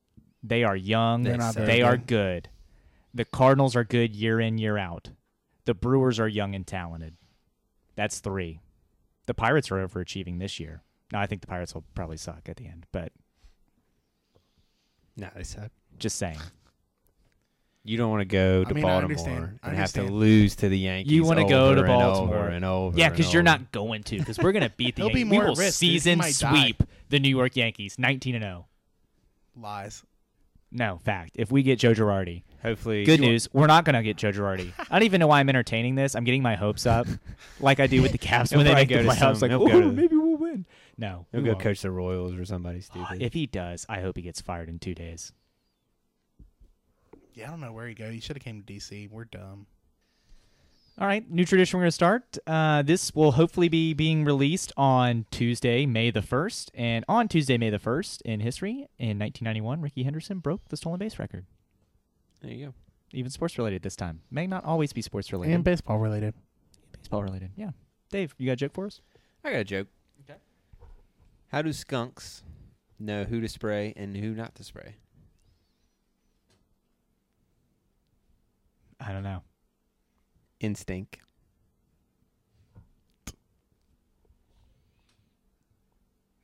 [0.42, 1.24] They are young.
[1.24, 2.06] They're not they are good.
[2.06, 2.48] good.
[3.12, 5.10] The Cardinals are good year in year out.
[5.66, 7.16] The Brewers are young and talented.
[7.94, 8.60] That's three.
[9.26, 10.82] The Pirates are overachieving this year.
[11.12, 13.12] Now I think the Pirates will probably suck at the end, but
[15.16, 15.70] No, they suck.
[15.98, 16.38] just saying.
[17.82, 19.58] You don't want to go to I mean, I Baltimore understand.
[19.62, 20.10] I and have to understand.
[20.20, 21.12] lose to the Yankees.
[21.12, 22.36] You wanna go to over and Baltimore.
[22.36, 22.98] over and over.
[22.98, 23.44] Yeah, and because you're over.
[23.44, 25.32] not going to, because we're gonna beat the He'll be Yankees.
[25.32, 25.88] more we at will risk, dude.
[25.90, 26.50] He season might die.
[26.62, 28.66] sweep the New York Yankees, nineteen and zero.
[29.56, 30.02] Lies.
[30.70, 31.32] No, fact.
[31.36, 33.48] If we get Joe Girardi, Hopefully, good news.
[33.52, 34.72] We're not gonna get Joe Girardi.
[34.90, 36.14] I don't even know why I'm entertaining this.
[36.14, 37.06] I'm getting my hopes up,
[37.60, 39.36] like I do with the Caps when they probably make the go to playoffs.
[39.38, 40.19] some- Like, he'll go oh, to- maybe we'll win.
[41.00, 41.62] No, He'll we go won't.
[41.62, 43.22] coach the Royals or somebody stupid.
[43.22, 45.32] If he does, I hope he gets fired in two days.
[47.32, 48.10] Yeah, I don't know where he go.
[48.10, 49.10] He should have came to DC.
[49.10, 49.66] We're dumb.
[50.98, 52.36] All right, new tradition we're going to start.
[52.46, 56.68] Uh, this will hopefully be being released on Tuesday, May the 1st.
[56.74, 60.98] And on Tuesday, May the 1st, in history, in 1991, Rickey Henderson broke the stolen
[60.98, 61.46] base record.
[62.42, 62.74] there you go.
[63.12, 64.20] even sports related this time.
[64.30, 65.54] May not always be sports related.
[65.54, 66.34] And baseball related.
[66.92, 67.52] baseball related.
[67.56, 67.70] Yeah.
[68.10, 69.00] Dave, you got a joke for us?
[69.42, 69.86] I got a joke.
[71.50, 71.56] Okay.
[71.56, 72.42] How do skunks
[72.98, 74.96] know who to spray and who not to spray?
[79.00, 79.42] I don't know.
[80.60, 81.18] Instinct.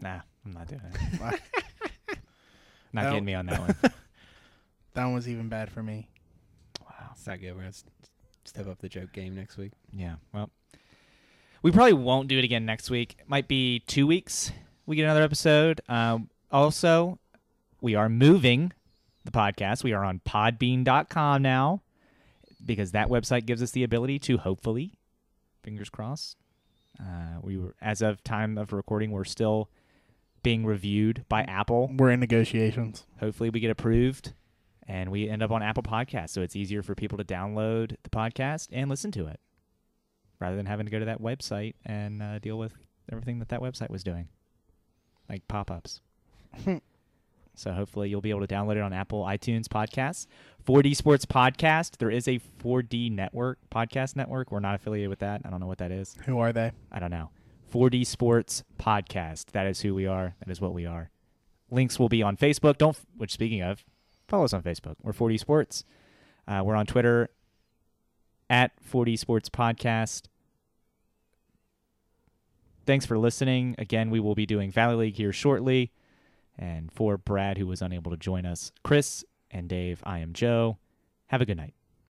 [0.01, 1.21] Nah, I'm not doing it.
[2.93, 3.11] not No.
[3.11, 3.75] getting me on that one.
[4.95, 6.09] That one was even bad for me.
[6.83, 7.11] Wow.
[7.13, 7.53] It's not good.
[7.53, 7.85] We're gonna s-
[8.45, 9.73] step up the joke game next week.
[9.93, 10.17] Yeah.
[10.33, 10.51] Well,
[11.63, 13.17] we probably won't do it again next week.
[13.19, 14.53] It might be two weeks.
[14.87, 15.81] We get another episode.
[15.89, 17.19] Um, also,
[17.81, 18.73] we are moving
[19.25, 19.83] the podcast.
[19.83, 21.83] We are on Podbean.com now
[22.65, 24.93] because that website gives us the ability to hopefully,
[25.63, 26.37] fingers crossed.
[27.01, 29.69] Uh, we were as of time of recording, we're still
[30.43, 31.91] being reviewed by Apple.
[31.95, 33.05] We're in negotiations.
[33.19, 34.33] Hopefully, we get approved
[34.87, 38.11] and we end up on Apple Podcasts, so it's easier for people to download the
[38.11, 39.41] podcast and listen to it
[40.39, 42.73] rather than having to go to that website and uh, deal with
[43.11, 44.29] everything that that website was doing,
[45.29, 46.01] like pop ups.
[47.55, 50.27] so hopefully, you'll be able to download it on Apple iTunes podcasts.
[50.67, 51.99] 4D Sports Podcast.
[51.99, 54.51] There is a 4D network podcast network.
[54.51, 55.43] We're not affiliated with that.
[55.45, 56.17] I don't know what that is.
[56.27, 56.73] Who are they?
[56.91, 57.31] I don't know.
[57.73, 59.53] 4D Sports Podcast.
[59.53, 60.35] That is who we are.
[60.41, 61.11] That is what we are.
[61.71, 62.79] Links will be on Facebook.
[62.79, 62.99] Don't.
[63.17, 63.85] Which speaking of,
[64.29, 64.97] follow us on Facebook.
[65.03, 65.85] We're 4D Sports.
[66.49, 67.31] Uh, we're on Twitter
[68.49, 70.23] at 4D Sports Podcast.
[72.87, 73.75] Thanks for listening.
[73.79, 75.91] Again, we will be doing Valley League here shortly.
[76.57, 80.79] And for Brad, who was unable to join us, Chris and Dave, I am Joe.
[81.27, 81.75] Have a good night.